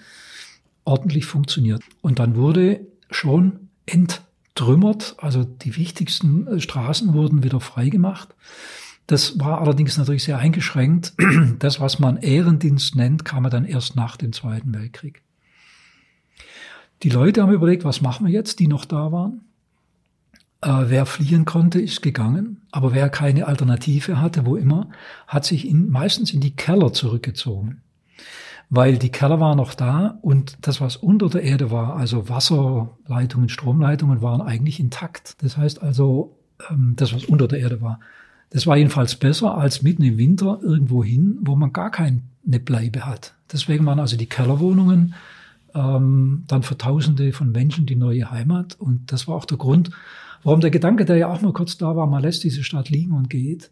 ordentlich 0.84 1.26
funktioniert. 1.26 1.84
Und 2.02 2.19
dann 2.19 2.36
wurde 2.36 2.82
schon 3.10 3.69
enttrümmert, 3.86 5.15
also 5.17 5.43
die 5.43 5.76
wichtigsten 5.78 6.47
äh, 6.47 6.60
Straßen 6.60 7.13
wurden 7.13 7.43
wieder 7.43 7.60
freigemacht. 7.60 8.30
Das 9.08 9.39
war 9.39 9.60
allerdings 9.60 9.97
natürlich 9.97 10.24
sehr 10.24 10.38
eingeschränkt. 10.38 11.13
Das, 11.60 11.80
was 11.80 12.00
man 12.00 12.17
Ehrendienst 12.17 12.95
nennt, 12.95 13.26
kam 13.26 13.47
dann 13.50 13.65
erst 13.65 13.95
nach 13.95 14.17
dem 14.17 14.34
Zweiten 14.34 14.74
Weltkrieg. 14.74 15.21
Die 17.04 17.10
Leute 17.10 17.41
haben 17.41 17.52
überlegt, 17.52 17.84
was 17.84 18.02
machen 18.02 18.26
wir 18.26 18.34
jetzt, 18.34 18.60
die 18.60 18.67
noch 18.67 18.86
da 18.86 19.12
waren? 19.12 19.41
Äh, 20.62 20.84
wer 20.88 21.06
fliehen 21.06 21.45
konnte, 21.45 21.82
ist 21.82 22.02
gegangen, 22.02 22.62
aber 22.71 22.93
wer 22.93 23.10
keine 23.10 23.47
Alternative 23.47 24.21
hatte, 24.21 24.45
wo 24.45 24.56
immer, 24.56 24.89
hat 25.28 25.45
sich 25.45 25.67
in, 25.67 25.89
meistens 25.89 26.32
in 26.32 26.39
die 26.39 26.56
Keller 26.56 26.93
zurückgezogen. 26.93 27.82
Weil 28.69 28.97
die 28.97 29.10
Keller 29.10 29.39
waren 29.39 29.58
noch 29.58 29.74
da 29.74 30.19
und 30.21 30.58
das, 30.62 30.80
was 30.80 30.95
unter 30.95 31.30
der 31.30 31.43
Erde 31.43 31.71
war, 31.71 31.97
also 31.97 32.30
Wasserleitungen, 32.30 33.50
Stromleitungen, 33.50 34.21
waren 34.21 34.41
eigentlich 34.41 34.80
intakt. 34.80 35.36
Das 35.41 35.58
heißt 35.58 35.82
also, 35.82 36.38
ähm, 36.69 36.93
das, 36.95 37.13
was 37.13 37.26
unter 37.26 37.47
der 37.47 37.60
Erde 37.60 37.82
war, 37.82 38.00
das 38.52 38.67
war 38.67 38.78
jedenfalls 38.78 39.15
besser 39.15 39.58
als 39.58 39.82
mitten 39.82 40.04
im 40.04 40.17
Winter 40.17 40.60
irgendwo 40.62 41.04
hin, 41.04 41.39
wo 41.41 41.56
man 41.56 41.74
gar 41.74 41.89
keine 41.89 42.21
Bleibe 42.43 43.06
hat. 43.06 43.34
Deswegen 43.52 43.86
waren 43.86 44.00
also 44.00 44.15
die 44.15 44.30
Kellerwohnungen 44.30 45.15
ähm, 45.74 46.43
dann 46.47 46.63
für 46.63 46.78
Tausende 46.78 47.34
von 47.34 47.52
Menschen 47.52 47.86
die 47.86 47.95
neue 47.95 48.30
Heimat. 48.30 48.76
Und 48.80 49.12
das 49.12 49.28
war 49.28 49.36
auch 49.36 49.45
der 49.45 49.58
Grund, 49.58 49.91
Warum 50.43 50.60
der 50.60 50.71
Gedanke, 50.71 51.06
der 51.06 51.17
ja 51.17 51.27
auch 51.27 51.41
nur 51.41 51.54
kurz 51.54 51.77
da 51.77 51.95
war, 51.95 52.08
man 52.08 52.21
lässt 52.21 52.43
diese 52.43 52.63
Stadt 52.63 52.89
liegen 52.89 53.12
und 53.12 53.30
geht, 53.30 53.71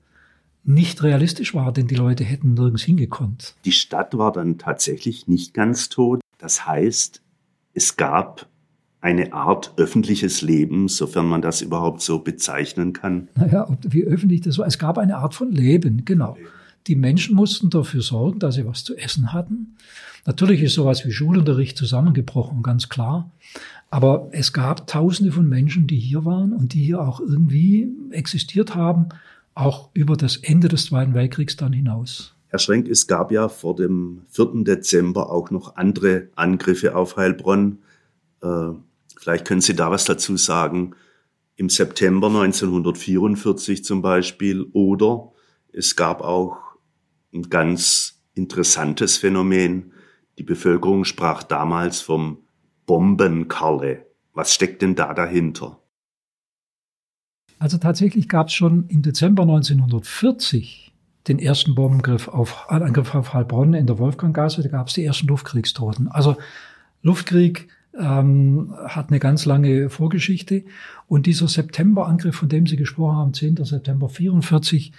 nicht 0.64 1.02
realistisch 1.04 1.56
war, 1.56 1.72
denn 1.72 1.88
die 1.88 1.96
Leute 1.96 2.24
hätten 2.24 2.54
nirgends 2.54 2.84
hingekonnt. 2.84 3.56
Die 3.66 3.72
Stadt 3.72 4.18
war 4.18 4.32
dann 4.32 4.58
tatsächlich 4.58 5.28
nicht 5.28 5.54
ganz 5.54 5.90
tot. 5.90 6.20
Das 6.38 6.68
heißt, 6.68 7.22
es 7.74 7.98
gab 7.98 8.48
eine 9.02 9.34
Art 9.34 9.74
öffentliches 9.78 10.42
Leben, 10.42 10.88
sofern 10.88 11.26
man 11.26 11.42
das 11.42 11.62
überhaupt 11.62 12.02
so 12.02 12.20
bezeichnen 12.20 12.94
kann. 12.94 13.30
Naja, 13.36 13.68
wie 13.88 14.04
öffentlich 14.04 14.42
das 14.42 14.58
war. 14.58 14.68
Es 14.68 14.78
gab 14.78 14.98
eine 14.98 15.18
Art 15.18 15.34
von 15.34 15.52
Leben, 15.52 16.04
genau. 16.06 16.38
Die 16.90 16.96
Menschen 16.96 17.36
mussten 17.36 17.70
dafür 17.70 18.02
sorgen, 18.02 18.40
dass 18.40 18.56
sie 18.56 18.66
was 18.66 18.84
zu 18.84 18.98
essen 18.98 19.32
hatten. 19.32 19.76
Natürlich 20.26 20.64
ist 20.64 20.74
sowas 20.74 21.06
wie 21.06 21.12
Schulunterricht 21.12 21.78
zusammengebrochen, 21.78 22.64
ganz 22.64 22.90
klar. 22.90 23.30
Aber 23.92 24.28
es 24.32 24.54
gab 24.54 24.88
Tausende 24.88 25.32
von 25.32 25.48
Menschen, 25.48 25.86
die 25.86 26.00
hier 26.00 26.26
waren 26.26 26.52
und 26.52 26.74
die 26.74 26.84
hier 26.84 27.00
auch 27.00 27.20
irgendwie 27.20 27.94
existiert 28.10 28.74
haben, 28.74 29.10
auch 29.54 29.92
über 29.94 30.18
das 30.18 30.38
Ende 30.38 30.68
des 30.68 30.86
Zweiten 30.86 31.14
Weltkriegs 31.14 31.58
dann 31.58 31.74
hinaus. 31.74 32.34
Herr 32.48 32.58
Schrenk, 32.58 32.88
es 32.88 33.06
gab 33.06 33.32
ja 33.32 33.50
vor 33.50 33.76
dem 33.76 34.24
4. 34.30 34.64
Dezember 34.64 35.32
auch 35.32 35.52
noch 35.52 35.76
andere 35.76 36.30
Angriffe 36.36 36.96
auf 36.96 37.18
Heilbronn. 37.18 37.78
Äh, 38.42 38.70
vielleicht 39.16 39.46
können 39.46 39.62
Sie 39.62 39.76
da 39.76 39.92
was 39.92 40.06
dazu 40.06 40.38
sagen. 40.38 40.96
Im 41.56 41.70
September 41.70 42.30
1944 42.30 43.84
zum 43.84 44.02
Beispiel. 44.02 44.66
Oder 44.74 45.32
es 45.72 45.96
gab 45.96 46.22
auch 46.22 46.69
ein 47.34 47.50
ganz 47.50 48.22
interessantes 48.34 49.18
Phänomen. 49.18 49.94
Die 50.38 50.44
Bevölkerung 50.44 51.06
sprach 51.06 51.44
damals 51.44 52.02
vom 52.02 52.40
Bombenkalle. 52.86 54.06
Was 54.34 54.54
steckt 54.54 54.82
denn 54.82 54.96
da 54.96 55.14
dahinter? 55.14 55.80
Also 57.60 57.78
tatsächlich 57.78 58.30
gab 58.30 58.48
es 58.48 58.54
schon 58.54 58.88
im 58.88 59.02
Dezember 59.02 59.44
1940 59.44 60.94
den 61.28 61.40
ersten 61.40 61.76
Bombengriff 61.76 62.30
auf, 62.30 62.70
Angriff 62.70 63.14
auf 63.14 63.34
Heilbronn 63.34 63.74
in 63.74 63.86
der 63.86 64.00
Wolfganggasse. 64.00 64.64
Da 64.64 64.70
gab 64.70 64.88
es 64.88 64.94
die 64.94 65.04
ersten 65.04 65.28
Luftkriegstoten. 65.28 66.08
Also 66.08 66.38
Luftkrieg, 67.02 67.68
ähm, 67.98 68.74
hat 68.86 69.10
eine 69.10 69.20
ganz 69.20 69.46
lange 69.46 69.90
Vorgeschichte. 69.90 70.64
Und 71.08 71.26
dieser 71.26 71.48
Septemberangriff, 71.48 72.36
von 72.36 72.50
dem 72.50 72.68
Sie 72.68 72.78
gesprochen 72.78 73.18
haben, 73.18 73.34
10. 73.34 73.64
September 73.64 74.10
44, 74.10 74.94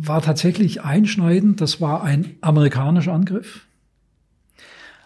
war 0.00 0.22
tatsächlich 0.22 0.82
einschneidend. 0.82 1.60
Das 1.60 1.80
war 1.80 2.04
ein 2.04 2.36
amerikanischer 2.40 3.12
Angriff. 3.12 3.66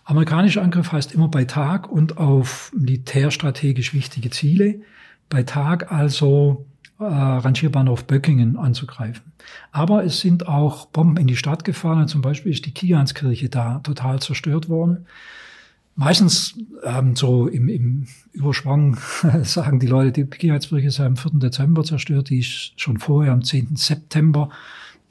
Amerikanischer 0.05 0.63
Angriff 0.63 0.93
heißt 0.93 1.15
immer 1.15 1.29
bei 1.29 1.45
Tag 1.45 1.91
und 1.91 2.19
auf 2.19 2.71
militärstrategisch 2.77 3.95
wichtige 3.95 4.31
Ziele. 4.31 4.83
Bei 5.31 5.45
Tag 5.45 5.91
also 5.91 6.67
äh, 6.99 7.05
Rangierbahnhof 7.05 8.05
Böckingen 8.05 8.59
anzugreifen. 8.59 9.33
Aber 9.71 10.05
es 10.05 10.21
sind 10.21 10.47
auch 10.47 10.87
Bomben 10.87 11.17
in 11.17 11.27
die 11.27 11.37
Stadt 11.37 11.65
gefallen. 11.65 12.09
Zum 12.09 12.21
Beispiel 12.21 12.53
ist 12.53 12.67
die 12.67 12.75
Kianskirche 12.75 13.49
da 13.49 13.79
total 13.79 14.21
zerstört 14.21 14.69
worden. 14.69 15.07
Meistens 15.95 16.59
ähm, 16.85 17.17
so 17.17 17.47
im, 17.47 17.69
im 17.69 18.07
Überschwang 18.33 18.99
sagen 19.43 19.81
die 19.81 19.87
Leute, 19.87 20.13
die 20.13 20.25
Kianskirche 20.27 20.91
sei 20.91 21.07
am 21.07 21.17
4. 21.17 21.33
Dezember 21.35 21.83
zerstört, 21.83 22.29
die 22.29 22.41
ist 22.41 22.79
schon 22.79 22.99
vorher 22.99 23.33
am 23.33 23.43
10. 23.43 23.77
September 23.77 24.51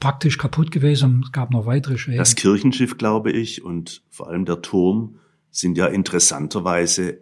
praktisch 0.02 0.36
kaputt 0.36 0.72
gewesen. 0.72 1.22
Es 1.24 1.30
gab 1.30 1.52
noch 1.52 1.64
weitere 1.64 1.96
Schäden. 1.96 2.18
Das 2.18 2.34
Kirchenschiff, 2.34 2.98
glaube 2.98 3.30
ich, 3.30 3.62
und 3.62 4.02
vor 4.10 4.28
allem 4.28 4.44
der 4.44 4.60
Turm 4.60 5.20
sind 5.52 5.78
ja 5.78 5.86
interessanterweise 5.86 7.20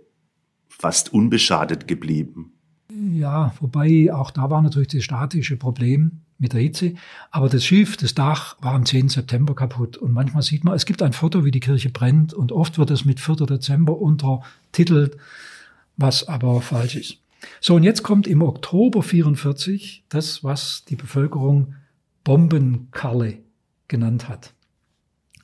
fast 0.66 1.12
unbeschadet 1.12 1.86
geblieben. 1.86 2.54
Ja, 3.12 3.54
wobei 3.60 4.10
auch 4.10 4.30
da 4.30 4.48
war 4.48 4.62
natürlich 4.62 4.88
das 4.88 5.04
statische 5.04 5.58
Problem 5.58 6.22
mit 6.38 6.54
der 6.54 6.62
Hitze. 6.62 6.94
Aber 7.30 7.50
das 7.50 7.66
Schiff, 7.66 7.98
das 7.98 8.14
Dach 8.14 8.56
war 8.62 8.72
am 8.72 8.86
10. 8.86 9.10
September 9.10 9.54
kaputt. 9.54 9.98
Und 9.98 10.12
manchmal 10.12 10.42
sieht 10.42 10.64
man, 10.64 10.74
es 10.74 10.86
gibt 10.86 11.02
ein 11.02 11.12
Foto, 11.12 11.44
wie 11.44 11.50
die 11.50 11.60
Kirche 11.60 11.90
brennt. 11.90 12.32
Und 12.32 12.50
oft 12.50 12.78
wird 12.78 12.90
es 12.90 13.04
mit 13.04 13.20
4. 13.20 13.36
Dezember 13.46 13.98
untertitelt, 13.98 15.18
was 15.98 16.26
aber 16.26 16.62
falsch 16.62 16.96
ist. 16.96 17.18
So, 17.60 17.74
und 17.74 17.82
jetzt 17.82 18.02
kommt 18.02 18.26
im 18.26 18.40
Oktober 18.40 19.02
44 19.02 20.04
das, 20.08 20.42
was 20.42 20.86
die 20.88 20.96
Bevölkerung 20.96 21.74
Bombenkarle 22.24 23.38
genannt 23.88 24.28
hat. 24.28 24.52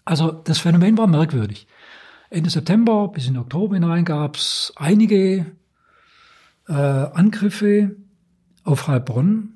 Also 0.05 0.31
das 0.31 0.59
Phänomen 0.59 0.97
war 0.99 1.07
merkwürdig. 1.07 1.67
Ende 2.31 2.51
September 2.51 3.09
bis 3.09 3.29
in 3.29 3.37
Oktober 3.37 3.75
hinein 3.75 4.05
gab 4.05 4.37
es 4.37 4.73
einige 4.77 5.47
äh, 6.69 6.73
Angriffe 6.73 7.97
auf 8.65 8.89
Heilbronn, 8.89 9.55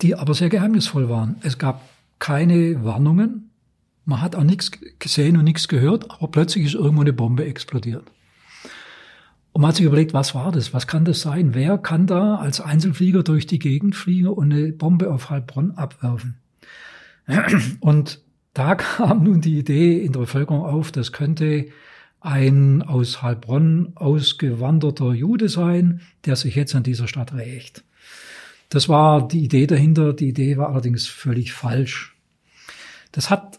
die 0.00 0.14
aber 0.14 0.34
sehr 0.34 0.48
geheimnisvoll 0.48 1.08
waren. 1.08 1.36
Es 1.42 1.58
gab 1.58 1.82
keine 2.18 2.84
Warnungen, 2.84 3.50
man 4.04 4.22
hat 4.22 4.36
auch 4.36 4.44
nichts 4.44 4.70
gesehen 4.98 5.36
und 5.36 5.44
nichts 5.44 5.68
gehört, 5.68 6.10
aber 6.10 6.28
plötzlich 6.28 6.64
ist 6.64 6.74
irgendwo 6.74 7.02
eine 7.02 7.12
Bombe 7.12 7.44
explodiert. 7.44 8.10
Und 9.58 9.62
man 9.62 9.70
hat 9.70 9.76
sich 9.78 9.86
überlegt, 9.86 10.14
was 10.14 10.36
war 10.36 10.52
das? 10.52 10.72
Was 10.72 10.86
kann 10.86 11.04
das 11.04 11.20
sein? 11.20 11.52
Wer 11.52 11.78
kann 11.78 12.06
da 12.06 12.36
als 12.36 12.60
Einzelflieger 12.60 13.24
durch 13.24 13.44
die 13.44 13.58
Gegend 13.58 13.96
fliegen 13.96 14.28
und 14.28 14.52
eine 14.52 14.70
Bombe 14.70 15.12
auf 15.12 15.30
Heilbronn 15.30 15.72
abwerfen? 15.72 16.38
Und 17.80 18.20
da 18.54 18.74
kam 18.76 19.24
nun 19.24 19.40
die 19.40 19.58
Idee 19.58 19.98
in 19.98 20.12
der 20.12 20.20
Bevölkerung 20.20 20.62
auf, 20.62 20.92
das 20.92 21.10
könnte 21.10 21.66
ein 22.20 22.82
aus 22.82 23.20
Heilbronn 23.20 23.94
ausgewanderter 23.96 25.12
Jude 25.12 25.48
sein, 25.48 26.02
der 26.24 26.36
sich 26.36 26.54
jetzt 26.54 26.76
an 26.76 26.84
dieser 26.84 27.08
Stadt 27.08 27.34
rächt. 27.34 27.82
Das 28.68 28.88
war 28.88 29.26
die 29.26 29.42
Idee 29.42 29.66
dahinter. 29.66 30.12
Die 30.12 30.28
Idee 30.28 30.56
war 30.56 30.68
allerdings 30.68 31.08
völlig 31.08 31.52
falsch. 31.52 32.16
Das 33.10 33.28
hat, 33.28 33.58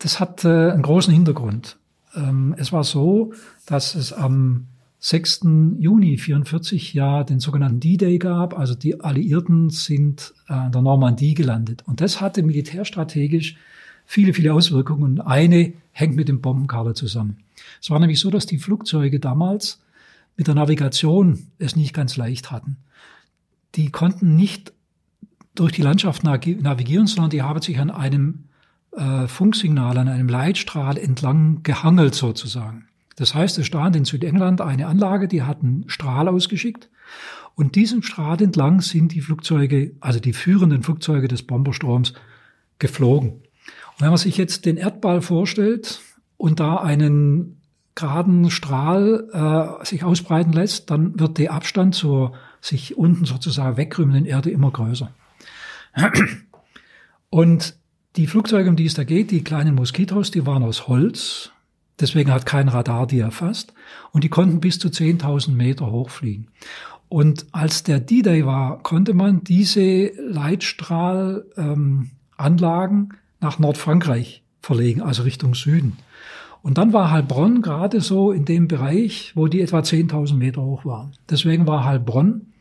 das 0.00 0.18
hat 0.18 0.44
äh, 0.44 0.72
einen 0.72 0.82
großen 0.82 1.12
Hintergrund. 1.14 1.78
Ähm, 2.16 2.56
es 2.58 2.72
war 2.72 2.82
so, 2.82 3.34
dass 3.66 3.94
es 3.94 4.12
am 4.12 4.66
6. 5.00 5.42
Juni 5.78 6.18
44 6.18 6.92
ja 6.92 7.22
den 7.22 7.38
sogenannten 7.38 7.80
D-Day 7.80 8.18
gab. 8.18 8.58
Also 8.58 8.74
die 8.74 9.00
Alliierten 9.00 9.70
sind 9.70 10.34
äh, 10.48 10.54
an 10.54 10.72
der 10.72 10.82
Normandie 10.82 11.34
gelandet. 11.34 11.84
Und 11.86 12.00
das 12.00 12.20
hatte 12.20 12.42
militärstrategisch 12.42 13.56
viele, 14.04 14.34
viele 14.34 14.52
Auswirkungen. 14.52 15.02
Und 15.04 15.20
eine 15.20 15.72
hängt 15.92 16.16
mit 16.16 16.28
dem 16.28 16.40
Bombenkader 16.40 16.94
zusammen. 16.94 17.38
Es 17.80 17.90
war 17.90 18.00
nämlich 18.00 18.18
so, 18.18 18.30
dass 18.30 18.46
die 18.46 18.58
Flugzeuge 18.58 19.20
damals 19.20 19.80
mit 20.36 20.48
der 20.48 20.54
Navigation 20.54 21.46
es 21.58 21.76
nicht 21.76 21.94
ganz 21.94 22.16
leicht 22.16 22.50
hatten. 22.50 22.76
Die 23.74 23.90
konnten 23.90 24.34
nicht 24.34 24.72
durch 25.54 25.72
die 25.72 25.82
Landschaft 25.82 26.24
navigieren, 26.24 27.06
sondern 27.06 27.30
die 27.30 27.42
haben 27.42 27.60
sich 27.60 27.78
an 27.78 27.90
einem 27.90 28.44
äh, 28.92 29.26
Funksignal, 29.26 29.98
an 29.98 30.08
einem 30.08 30.28
Leitstrahl 30.28 30.96
entlang 30.96 31.62
gehangelt 31.62 32.14
sozusagen. 32.14 32.87
Das 33.18 33.34
heißt, 33.34 33.58
es 33.58 33.66
stand 33.66 33.96
in 33.96 34.04
Südengland 34.04 34.60
eine 34.60 34.86
Anlage, 34.86 35.26
die 35.26 35.42
hat 35.42 35.62
einen 35.62 35.88
Strahl 35.88 36.28
ausgeschickt. 36.28 36.88
Und 37.56 37.74
diesem 37.74 38.02
Strahl 38.04 38.40
entlang 38.40 38.80
sind 38.80 39.12
die 39.12 39.20
Flugzeuge, 39.20 39.96
also 39.98 40.20
die 40.20 40.32
führenden 40.32 40.84
Flugzeuge 40.84 41.26
des 41.26 41.42
Bomberstroms, 41.42 42.12
geflogen. 42.78 43.30
Und 43.30 44.00
wenn 44.00 44.10
man 44.10 44.18
sich 44.18 44.36
jetzt 44.36 44.66
den 44.66 44.76
Erdball 44.76 45.20
vorstellt 45.20 46.00
und 46.36 46.60
da 46.60 46.76
einen 46.76 47.60
geraden 47.96 48.52
Strahl 48.52 49.28
äh, 49.32 49.84
sich 49.84 50.04
ausbreiten 50.04 50.52
lässt, 50.52 50.88
dann 50.92 51.18
wird 51.18 51.38
der 51.38 51.52
Abstand 51.52 51.96
zur 51.96 52.34
sich 52.60 52.96
unten 52.96 53.24
sozusagen 53.24 53.76
wegkrümmenden 53.76 54.26
Erde 54.26 54.50
immer 54.50 54.70
größer. 54.70 55.10
Und 57.30 57.74
die 58.14 58.28
Flugzeuge, 58.28 58.70
um 58.70 58.76
die 58.76 58.86
es 58.86 58.94
da 58.94 59.02
geht, 59.02 59.32
die 59.32 59.42
kleinen 59.42 59.74
Moskitos, 59.74 60.30
die 60.30 60.46
waren 60.46 60.62
aus 60.62 60.86
Holz, 60.86 61.50
Deswegen 62.00 62.32
hat 62.32 62.46
kein 62.46 62.68
Radar 62.68 63.06
die 63.06 63.20
erfasst. 63.20 63.74
Und 64.12 64.24
die 64.24 64.28
konnten 64.28 64.60
bis 64.60 64.78
zu 64.78 64.88
10.000 64.88 65.50
Meter 65.50 65.90
hochfliegen. 65.90 66.48
Und 67.08 67.46
als 67.52 67.82
der 67.82 68.00
D-Day 68.00 68.44
war, 68.44 68.82
konnte 68.82 69.14
man 69.14 69.42
diese 69.42 70.12
Leitstrahlanlagen 70.28 73.00
ähm, 73.00 73.08
nach 73.40 73.58
Nordfrankreich 73.58 74.42
verlegen, 74.60 75.00
also 75.00 75.22
Richtung 75.22 75.54
Süden. 75.54 75.96
Und 76.62 76.76
dann 76.76 76.92
war 76.92 77.10
Heilbronn 77.10 77.62
gerade 77.62 78.00
so 78.00 78.32
in 78.32 78.44
dem 78.44 78.68
Bereich, 78.68 79.32
wo 79.34 79.46
die 79.46 79.62
etwa 79.62 79.78
10.000 79.78 80.34
Meter 80.34 80.60
hoch 80.60 80.84
waren. 80.84 81.12
Deswegen 81.30 81.66
war 81.66 81.84
Heilbronn 81.84 82.52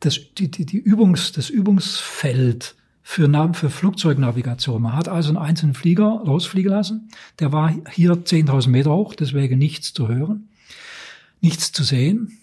das, 0.00 0.20
die, 0.36 0.50
die, 0.50 0.66
die 0.66 0.78
Übungs, 0.78 1.32
das 1.32 1.50
Übungsfeld 1.50 2.74
für, 3.02 3.50
für 3.54 3.70
Flugzeugnavigation. 3.70 4.82
Man 4.82 4.94
hat 4.94 5.08
also 5.08 5.30
einen 5.30 5.38
einzelnen 5.38 5.74
Flieger 5.74 6.22
losfliegen 6.24 6.70
lassen. 6.70 7.08
Der 7.38 7.52
war 7.52 7.74
hier 7.90 8.12
10.000 8.12 8.68
Meter 8.68 8.92
hoch, 8.92 9.14
deswegen 9.14 9.58
nichts 9.58 9.92
zu 9.92 10.08
hören, 10.08 10.48
nichts 11.40 11.72
zu 11.72 11.82
sehen. 11.82 12.38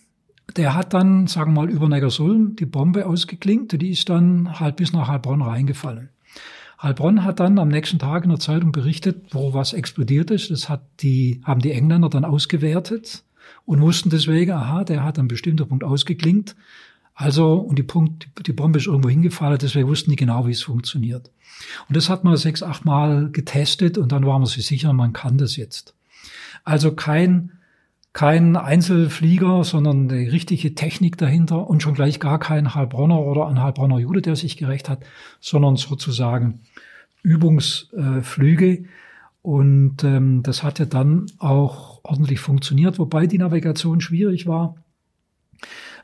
Der 0.55 0.75
hat 0.75 0.93
dann, 0.93 1.27
sagen 1.27 1.53
wir 1.53 1.61
mal, 1.61 1.69
über 1.69 1.89
Negersulm 1.89 2.55
die 2.55 2.65
Bombe 2.65 3.05
ausgeklingt. 3.05 3.79
Die 3.79 3.89
ist 3.89 4.09
dann 4.09 4.59
halt 4.59 4.77
bis 4.77 4.93
nach 4.93 5.07
Heilbronn 5.07 5.41
reingefallen. 5.41 6.09
Heilbronn 6.81 7.23
hat 7.23 7.39
dann 7.39 7.57
am 7.59 7.69
nächsten 7.69 7.99
Tag 7.99 8.23
in 8.23 8.29
der 8.29 8.39
Zeitung 8.39 8.71
berichtet, 8.71 9.33
wo 9.33 9.53
was 9.53 9.73
explodiert 9.73 10.31
ist. 10.31 10.51
Das 10.51 10.69
hat 10.69 10.83
die, 11.01 11.41
haben 11.43 11.59
die 11.59 11.71
Engländer 11.71 12.09
dann 12.09 12.23
ausgewertet 12.23 13.23
und 13.65 13.81
wussten 13.81 14.09
deswegen, 14.09 14.51
aha, 14.51 14.83
der 14.83 15.03
hat 15.03 15.17
an 15.17 15.27
bestimmter 15.27 15.65
Punkt 15.65 15.83
ausgeklingt. 15.83 16.55
Also, 17.19 17.55
und 17.55 17.79
die, 17.79 17.83
Punkt, 17.83 18.29
die 18.45 18.53
Bombe 18.53 18.77
ist 18.77 18.85
irgendwo 18.85 19.09
hingefallen, 19.09 19.57
deswegen 19.59 19.87
wussten 19.87 20.11
die 20.11 20.15
genau, 20.15 20.45
wie 20.45 20.51
es 20.51 20.61
funktioniert. 20.61 21.31
Und 21.89 21.97
das 21.97 22.09
hat 22.09 22.23
man 22.23 22.37
sechs, 22.37 22.61
acht 22.61 22.85
Mal 22.85 23.31
getestet 23.31 23.97
und 23.97 24.11
dann 24.11 24.23
waren 24.23 24.43
wir 24.43 24.45
sich 24.45 24.67
sicher, 24.67 24.93
man 24.93 25.13
kann 25.13 25.39
das 25.39 25.55
jetzt. 25.55 25.95
Also 26.63 26.91
kein, 26.93 27.53
kein 28.13 28.55
Einzelflieger, 28.55 29.63
sondern 29.63 30.09
die 30.09 30.27
richtige 30.27 30.75
Technik 30.75 31.17
dahinter 31.17 31.67
und 31.67 31.81
schon 31.81 31.95
gleich 31.95 32.19
gar 32.19 32.37
kein 32.37 32.75
Heilbronner 32.75 33.19
oder 33.19 33.47
ein 33.47 33.63
Heilbronner 33.63 33.97
Jude, 33.97 34.21
der 34.21 34.35
sich 34.35 34.55
gerecht 34.55 34.87
hat, 34.87 35.03
sondern 35.39 35.75
sozusagen 35.75 36.59
Übungsflüge. 37.23 38.85
Und 39.41 40.03
ähm, 40.03 40.43
das 40.43 40.61
hat 40.61 40.77
ja 40.77 40.85
dann 40.85 41.25
auch 41.39 42.01
ordentlich 42.03 42.39
funktioniert, 42.39 42.99
wobei 42.99 43.25
die 43.25 43.39
Navigation 43.39 44.01
schwierig 44.01 44.45
war. 44.45 44.75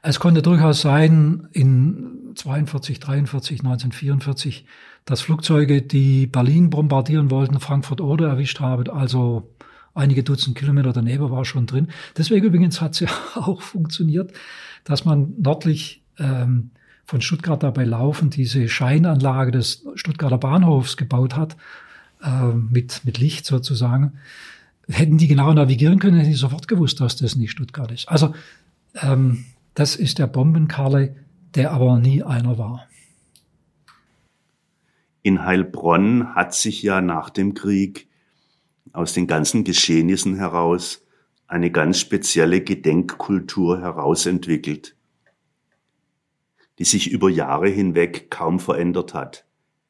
Es 0.05 0.19
konnte 0.19 0.41
durchaus 0.41 0.81
sein, 0.81 1.47
in 1.53 2.33
42, 2.35 2.99
43, 2.99 3.61
1944, 3.61 4.65
dass 5.05 5.21
Flugzeuge, 5.21 5.81
die 5.81 6.27
Berlin 6.27 6.69
bombardieren 6.69 7.31
wollten, 7.31 7.61
Frankfurt-Oder 7.61 8.27
erwischt 8.27 8.59
haben, 8.59 8.89
also 8.89 9.49
einige 9.93 10.23
Dutzend 10.23 10.57
Kilometer 10.57 10.91
daneben 10.91 11.31
war 11.31 11.45
schon 11.45 11.67
drin. 11.67 11.87
Deswegen 12.17 12.45
übrigens 12.45 12.81
hat 12.81 12.93
es 12.93 12.99
ja 12.99 13.07
auch 13.35 13.61
funktioniert, 13.61 14.33
dass 14.83 15.05
man 15.05 15.35
nördlich 15.37 16.03
ähm, 16.19 16.71
von 17.05 17.21
Stuttgart 17.21 17.63
dabei 17.63 17.85
laufen 17.85 18.29
diese 18.29 18.67
Scheinanlage 18.67 19.51
des 19.51 19.85
Stuttgarter 19.95 20.37
Bahnhofs 20.37 20.97
gebaut 20.97 21.37
hat, 21.37 21.55
äh, 22.21 22.53
mit, 22.53 23.05
mit 23.05 23.19
Licht 23.19 23.45
sozusagen. 23.45 24.13
Hätten 24.89 25.17
die 25.17 25.27
genau 25.27 25.53
navigieren 25.53 25.99
können, 25.99 26.17
hätten 26.17 26.31
die 26.31 26.35
sofort 26.35 26.67
gewusst, 26.67 26.99
dass 26.99 27.15
das 27.15 27.37
nicht 27.37 27.51
Stuttgart 27.51 27.89
ist. 27.89 28.09
Also 28.09 28.33
ähm, 29.01 29.45
das 29.73 29.95
ist 29.95 30.19
der 30.19 30.27
Bombenkarle, 30.27 31.15
der 31.55 31.71
aber 31.71 31.97
nie 31.97 32.23
einer 32.23 32.57
war. 32.57 32.87
In 35.21 35.45
Heilbronn 35.45 36.35
hat 36.35 36.53
sich 36.53 36.83
ja 36.83 37.01
nach 37.01 37.29
dem 37.29 37.53
Krieg 37.53 38.09
aus 38.91 39.13
den 39.13 39.25
ganzen 39.25 39.63
Geschehnissen 39.63 40.35
heraus 40.35 41.05
eine 41.47 41.71
ganz 41.71 41.99
spezielle 41.99 42.61
Gedenkkultur 42.61 43.79
herausentwickelt, 43.79 44.95
die 46.79 46.83
sich 46.83 47.11
über 47.11 47.29
Jahre 47.29 47.69
hinweg 47.69 48.29
kaum 48.29 48.59
verändert 48.59 49.13
hat. 49.13 49.45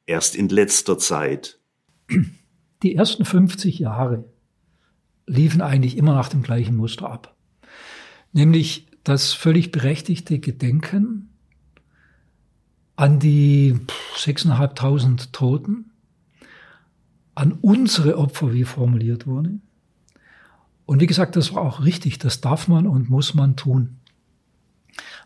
Erst 0.05 0.35
in 0.35 0.49
letzter 0.49 0.97
Zeit. 0.97 1.59
Die 2.83 2.95
ersten 2.95 3.25
50 3.25 3.79
Jahre 3.79 4.25
liefen 5.25 5.61
eigentlich 5.61 5.97
immer 5.97 6.13
nach 6.13 6.29
dem 6.29 6.43
gleichen 6.43 6.75
Muster 6.75 7.09
ab. 7.09 7.35
Nämlich 8.33 8.87
das 9.03 9.33
völlig 9.33 9.71
berechtigte 9.71 10.39
Gedenken 10.39 11.29
an 12.95 13.19
die 13.19 13.75
6.500 14.17 15.31
Toten, 15.31 15.91
an 17.35 17.53
unsere 17.53 18.17
Opfer, 18.17 18.53
wie 18.53 18.63
formuliert 18.63 19.25
wurde. 19.25 19.59
Und 20.85 21.01
wie 21.01 21.07
gesagt, 21.07 21.35
das 21.35 21.53
war 21.53 21.63
auch 21.63 21.83
richtig, 21.83 22.19
das 22.19 22.41
darf 22.41 22.67
man 22.67 22.85
und 22.87 23.09
muss 23.09 23.33
man 23.33 23.55
tun. 23.55 23.97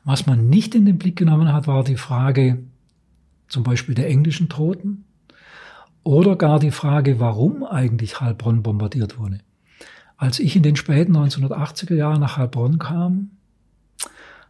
Was 0.03 0.25
man 0.25 0.49
nicht 0.49 0.75
in 0.75 0.85
den 0.85 0.97
Blick 0.97 1.17
genommen 1.17 1.51
hat, 1.51 1.67
war 1.67 1.83
die 1.83 1.97
Frage 1.97 2.63
zum 3.49 3.63
Beispiel 3.63 3.95
der 3.95 4.07
englischen 4.07 4.47
Toten 4.49 5.03
oder 6.03 6.37
gar 6.37 6.59
die 6.59 6.71
Frage, 6.71 7.19
warum 7.19 7.65
eigentlich 7.65 8.21
Heilbronn 8.21 8.63
bombardiert 8.63 9.19
wurde. 9.19 9.39
Als 10.15 10.39
ich 10.39 10.55
in 10.55 10.63
den 10.63 10.77
späten 10.77 11.15
1980er 11.17 11.95
Jahren 11.95 12.21
nach 12.21 12.37
Heilbronn 12.37 12.79
kam, 12.79 13.31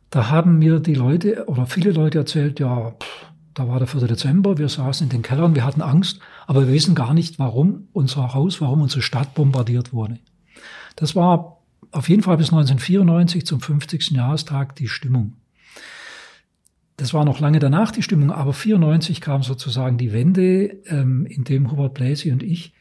da 0.10 0.30
haben 0.30 0.60
mir 0.60 0.80
die 0.80 0.94
Leute 0.94 1.46
oder 1.48 1.66
viele 1.66 1.92
Leute 1.92 2.20
erzählt, 2.20 2.60
ja, 2.60 2.92
pff, 2.92 3.26
da 3.54 3.68
war 3.68 3.80
der 3.80 3.88
4. 3.88 4.08
Dezember, 4.08 4.58
wir 4.58 4.70
saßen 4.70 5.06
in 5.06 5.10
den 5.10 5.22
Kellern, 5.24 5.56
wir 5.56 5.66
hatten 5.66 5.82
Angst, 5.82 6.20
aber 6.46 6.68
wir 6.68 6.74
wissen 6.74 6.96
gar 6.96 7.14
nicht, 7.14 7.40
warum 7.40 7.88
unser 7.92 8.34
Haus, 8.34 8.62
warum 8.62 8.82
unsere 8.82 9.02
Stadt 9.02 9.34
bombardiert 9.34 9.94
wurde. 9.94 10.20
Das 10.96 11.16
war 11.16 11.58
auf 11.92 12.10
jeden 12.10 12.22
Fall 12.22 12.38
bis 12.38 12.48
1994 12.48 13.46
zum 13.46 13.60
50. 13.60 14.12
Jahrestag 14.12 14.76
die 14.76 14.88
Stimmung. 14.88 15.34
Das 16.98 17.14
war 17.14 17.26
noch 17.26 17.40
lange 17.40 17.60
danach 17.60 17.92
die 17.92 18.04
Stimmung, 18.04 18.32
aber 18.32 18.54
94 18.54 19.22
kam 19.22 19.44
sozusagen 19.44 19.98
die 19.98 20.14
Wende, 20.14 20.78
ähm, 20.86 21.26
in 21.26 21.44
dem 21.44 21.72
Hubert 21.72 21.94
Bläsi 21.94 22.32
und 22.32 22.44
ich 22.44 22.74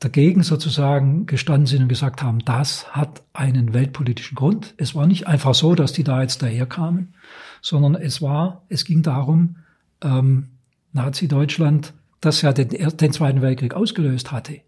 dagegen 0.00 0.42
sozusagen 0.42 1.26
gestanden 1.26 1.66
sind 1.66 1.82
und 1.82 1.88
gesagt 1.88 2.22
haben, 2.22 2.38
das 2.44 2.94
hat 2.94 3.22
einen 3.32 3.74
weltpolitischen 3.74 4.36
Grund. 4.36 4.74
Es 4.76 4.94
war 4.94 5.06
nicht 5.06 5.26
einfach 5.26 5.54
so, 5.54 5.74
dass 5.74 5.92
die 5.92 6.04
da 6.04 6.22
jetzt 6.22 6.42
daherkamen, 6.42 7.14
sondern 7.62 7.94
es 7.96 8.22
war, 8.22 8.64
es 8.68 8.84
ging 8.84 9.02
darum, 9.02 9.56
ähm, 10.02 10.48
Nazi-Deutschland, 10.92 11.94
das 12.20 12.42
ja 12.42 12.52
den, 12.52 12.68
den 12.68 13.12
Zweiten 13.12 13.42
Weltkrieg 13.42 13.74
ausgelöst 13.74 14.32
hatte, 14.32 14.60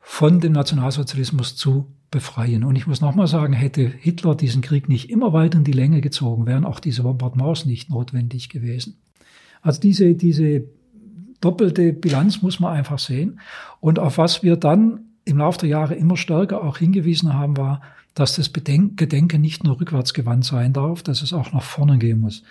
von 0.00 0.40
dem 0.40 0.52
Nationalsozialismus 0.52 1.56
zu 1.56 1.92
befreien. 2.10 2.64
Und 2.64 2.76
ich 2.76 2.86
muss 2.86 3.00
nochmal 3.00 3.26
sagen, 3.26 3.52
hätte 3.52 3.82
Hitler 3.86 4.34
diesen 4.34 4.62
Krieg 4.62 4.88
nicht 4.88 5.10
immer 5.10 5.32
weiter 5.32 5.58
in 5.58 5.64
die 5.64 5.72
Länge 5.72 6.00
gezogen, 6.00 6.46
wären 6.46 6.64
auch 6.64 6.80
diese 6.80 7.02
Bombardements 7.02 7.66
nicht 7.66 7.90
notwendig 7.90 8.48
gewesen. 8.48 8.98
Also 9.62 9.80
diese, 9.80 10.14
diese 10.14 10.64
doppelte 11.40 11.92
Bilanz 11.92 12.42
muss 12.42 12.60
man 12.60 12.74
einfach 12.74 12.98
sehen. 12.98 13.40
Und 13.80 13.98
auf 13.98 14.18
was 14.18 14.42
wir 14.42 14.56
dann 14.56 15.00
im 15.24 15.38
Laufe 15.38 15.58
der 15.58 15.68
Jahre 15.68 15.94
immer 15.94 16.16
stärker 16.16 16.62
auch 16.62 16.78
hingewiesen 16.78 17.34
haben, 17.34 17.56
war, 17.56 17.82
dass 18.14 18.36
das 18.36 18.52
Gedenken 18.52 19.40
nicht 19.40 19.64
nur 19.64 19.78
rückwärts 19.78 20.14
gewandt 20.14 20.44
sein 20.44 20.72
darf, 20.72 21.02
dass 21.02 21.22
es 21.22 21.32
auch 21.32 21.52
nach 21.52 21.62
vorne 21.62 21.98
gehen 21.98 22.20
muss. 22.20 22.42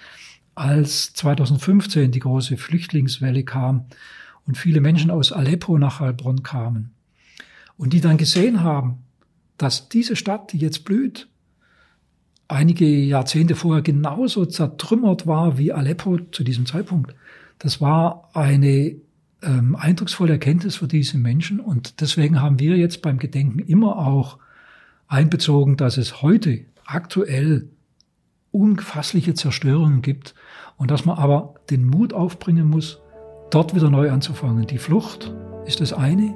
Als 0.53 1.13
2015 1.13 2.11
die 2.11 2.19
große 2.19 2.57
Flüchtlingswelle 2.57 3.43
kam 3.43 3.85
und 4.45 4.57
viele 4.57 4.79
Menschen 4.79 5.09
aus 5.09 5.31
Aleppo 5.31 5.77
nach 5.77 5.99
Heilbronn 5.99 6.43
kamen 6.43 6.91
und 7.77 7.93
die 7.93 8.01
dann 8.01 8.17
gesehen 8.17 8.61
haben, 8.61 8.99
dass 9.57 9.89
diese 9.89 10.15
Stadt, 10.15 10.53
die 10.53 10.59
jetzt 10.59 10.85
blüht, 10.85 11.27
einige 12.47 12.85
Jahrzehnte 12.85 13.55
vorher 13.55 13.81
genauso 13.81 14.45
zertrümmert 14.45 15.25
war 15.25 15.57
wie 15.57 15.71
Aleppo 15.71 16.19
zu 16.31 16.43
diesem 16.43 16.65
Zeitpunkt, 16.65 17.15
das 17.59 17.81
war 17.81 18.29
eine 18.33 18.95
ähm, 19.41 19.75
eindrucksvolle 19.75 20.33
Erkenntnis 20.33 20.77
für 20.77 20.87
diese 20.87 21.17
Menschen 21.17 21.59
und 21.59 22.01
deswegen 22.01 22.41
haben 22.41 22.59
wir 22.59 22.77
jetzt 22.77 23.01
beim 23.01 23.17
Gedenken 23.17 23.59
immer 23.59 23.97
auch 23.97 24.37
einbezogen, 25.07 25.77
dass 25.77 25.97
es 25.97 26.21
heute 26.21 26.65
aktuell 26.85 27.69
unfassliche 28.51 29.33
Zerstörungen 29.33 30.01
gibt 30.01 30.33
und 30.77 30.91
dass 30.91 31.05
man 31.05 31.17
aber 31.17 31.55
den 31.69 31.85
Mut 31.85 32.13
aufbringen 32.13 32.69
muss, 32.69 33.01
dort 33.51 33.75
wieder 33.75 33.89
neu 33.89 34.11
anzufangen. 34.11 34.65
Die 34.67 34.77
Flucht 34.77 35.33
ist 35.65 35.81
das 35.81 35.93
eine, 35.93 36.33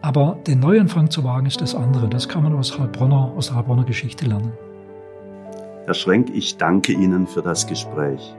aber 0.00 0.38
den 0.46 0.60
Neuanfang 0.60 1.10
zu 1.10 1.24
wagen 1.24 1.46
ist 1.46 1.60
das 1.60 1.74
andere. 1.74 2.08
Das 2.08 2.28
kann 2.28 2.42
man 2.42 2.54
aus 2.54 2.78
Heilbronner, 2.78 3.32
aus 3.36 3.48
der 3.48 3.56
Heilbronner 3.56 3.84
Geschichte 3.84 4.26
lernen. 4.26 4.52
Herr 5.84 5.94
Schwenk, 5.94 6.30
ich 6.34 6.56
danke 6.56 6.92
Ihnen 6.92 7.26
für 7.26 7.42
das 7.42 7.66
Gespräch. 7.66 8.34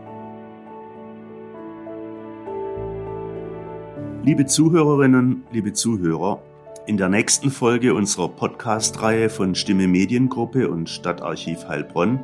Liebe 4.21 4.45
Zuhörerinnen, 4.45 5.43
liebe 5.49 5.71
Zuhörer, 5.71 6.41
in 6.85 6.97
der 6.97 7.07
nächsten 7.07 7.51
Folge 7.51 7.93
unserer 7.93 8.27
Podcast-Reihe 8.27 9.29
von 9.29 9.55
Stimme 9.55 9.87
Mediengruppe 9.87 10.69
und 10.69 10.89
Stadtarchiv 10.89 11.65
Heilbronn 11.69 12.19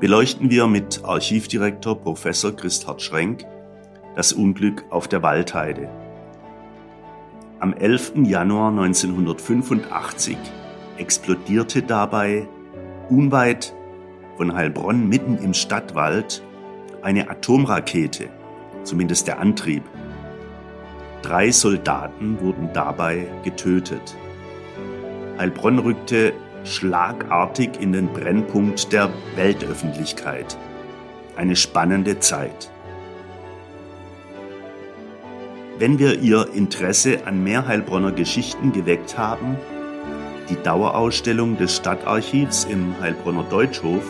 beleuchten 0.00 0.48
wir 0.48 0.66
mit 0.66 1.04
Archivdirektor 1.04 2.00
Professor 2.00 2.56
Christhard 2.56 3.02
Schrenk 3.02 3.44
das 4.14 4.32
Unglück 4.32 4.86
auf 4.88 5.08
der 5.08 5.22
Waldheide. 5.22 5.90
Am 7.60 7.74
11. 7.74 8.12
Januar 8.24 8.70
1985 8.70 10.38
explodierte 10.96 11.82
dabei 11.82 12.48
unweit 13.10 13.74
von 14.38 14.54
Heilbronn 14.54 15.06
mitten 15.06 15.36
im 15.36 15.52
Stadtwald 15.52 16.42
eine 17.02 17.28
Atomrakete, 17.28 18.30
zumindest 18.84 19.28
der 19.28 19.38
Antrieb. 19.38 19.82
Drei 21.26 21.50
Soldaten 21.50 22.40
wurden 22.40 22.70
dabei 22.72 23.26
getötet. 23.42 24.16
Heilbronn 25.36 25.80
rückte 25.80 26.32
schlagartig 26.62 27.80
in 27.80 27.90
den 27.90 28.06
Brennpunkt 28.12 28.92
der 28.92 29.10
Weltöffentlichkeit. 29.34 30.56
Eine 31.34 31.56
spannende 31.56 32.20
Zeit. 32.20 32.70
Wenn 35.80 35.98
wir 35.98 36.20
Ihr 36.20 36.48
Interesse 36.54 37.26
an 37.26 37.42
mehr 37.42 37.66
Heilbronner 37.66 38.12
Geschichten 38.12 38.70
geweckt 38.70 39.18
haben, 39.18 39.56
die 40.48 40.62
Dauerausstellung 40.62 41.58
des 41.58 41.74
Stadtarchivs 41.74 42.66
im 42.66 42.94
Heilbronner 43.00 43.42
Deutschhof 43.50 44.04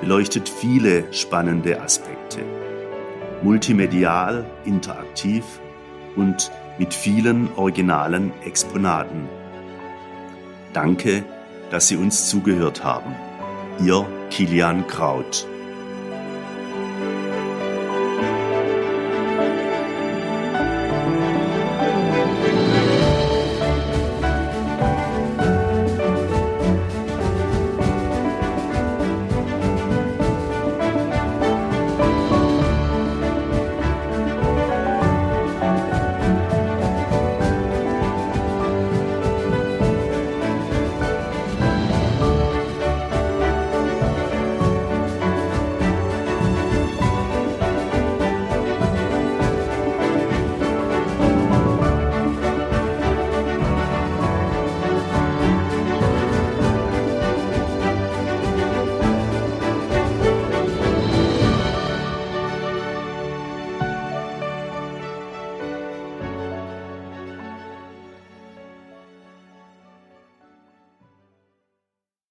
beleuchtet 0.00 0.48
viele 0.48 1.04
spannende 1.12 1.80
Aspekte. 1.80 2.40
Multimedial, 3.44 4.44
interaktiv 4.64 5.44
und 6.16 6.50
mit 6.78 6.94
vielen 6.94 7.48
originalen 7.56 8.32
Exponaten. 8.44 9.28
Danke, 10.72 11.24
dass 11.70 11.88
Sie 11.88 11.96
uns 11.96 12.28
zugehört 12.28 12.82
haben. 12.82 13.14
Ihr 13.84 14.06
Kilian 14.30 14.86
Kraut. 14.86 15.46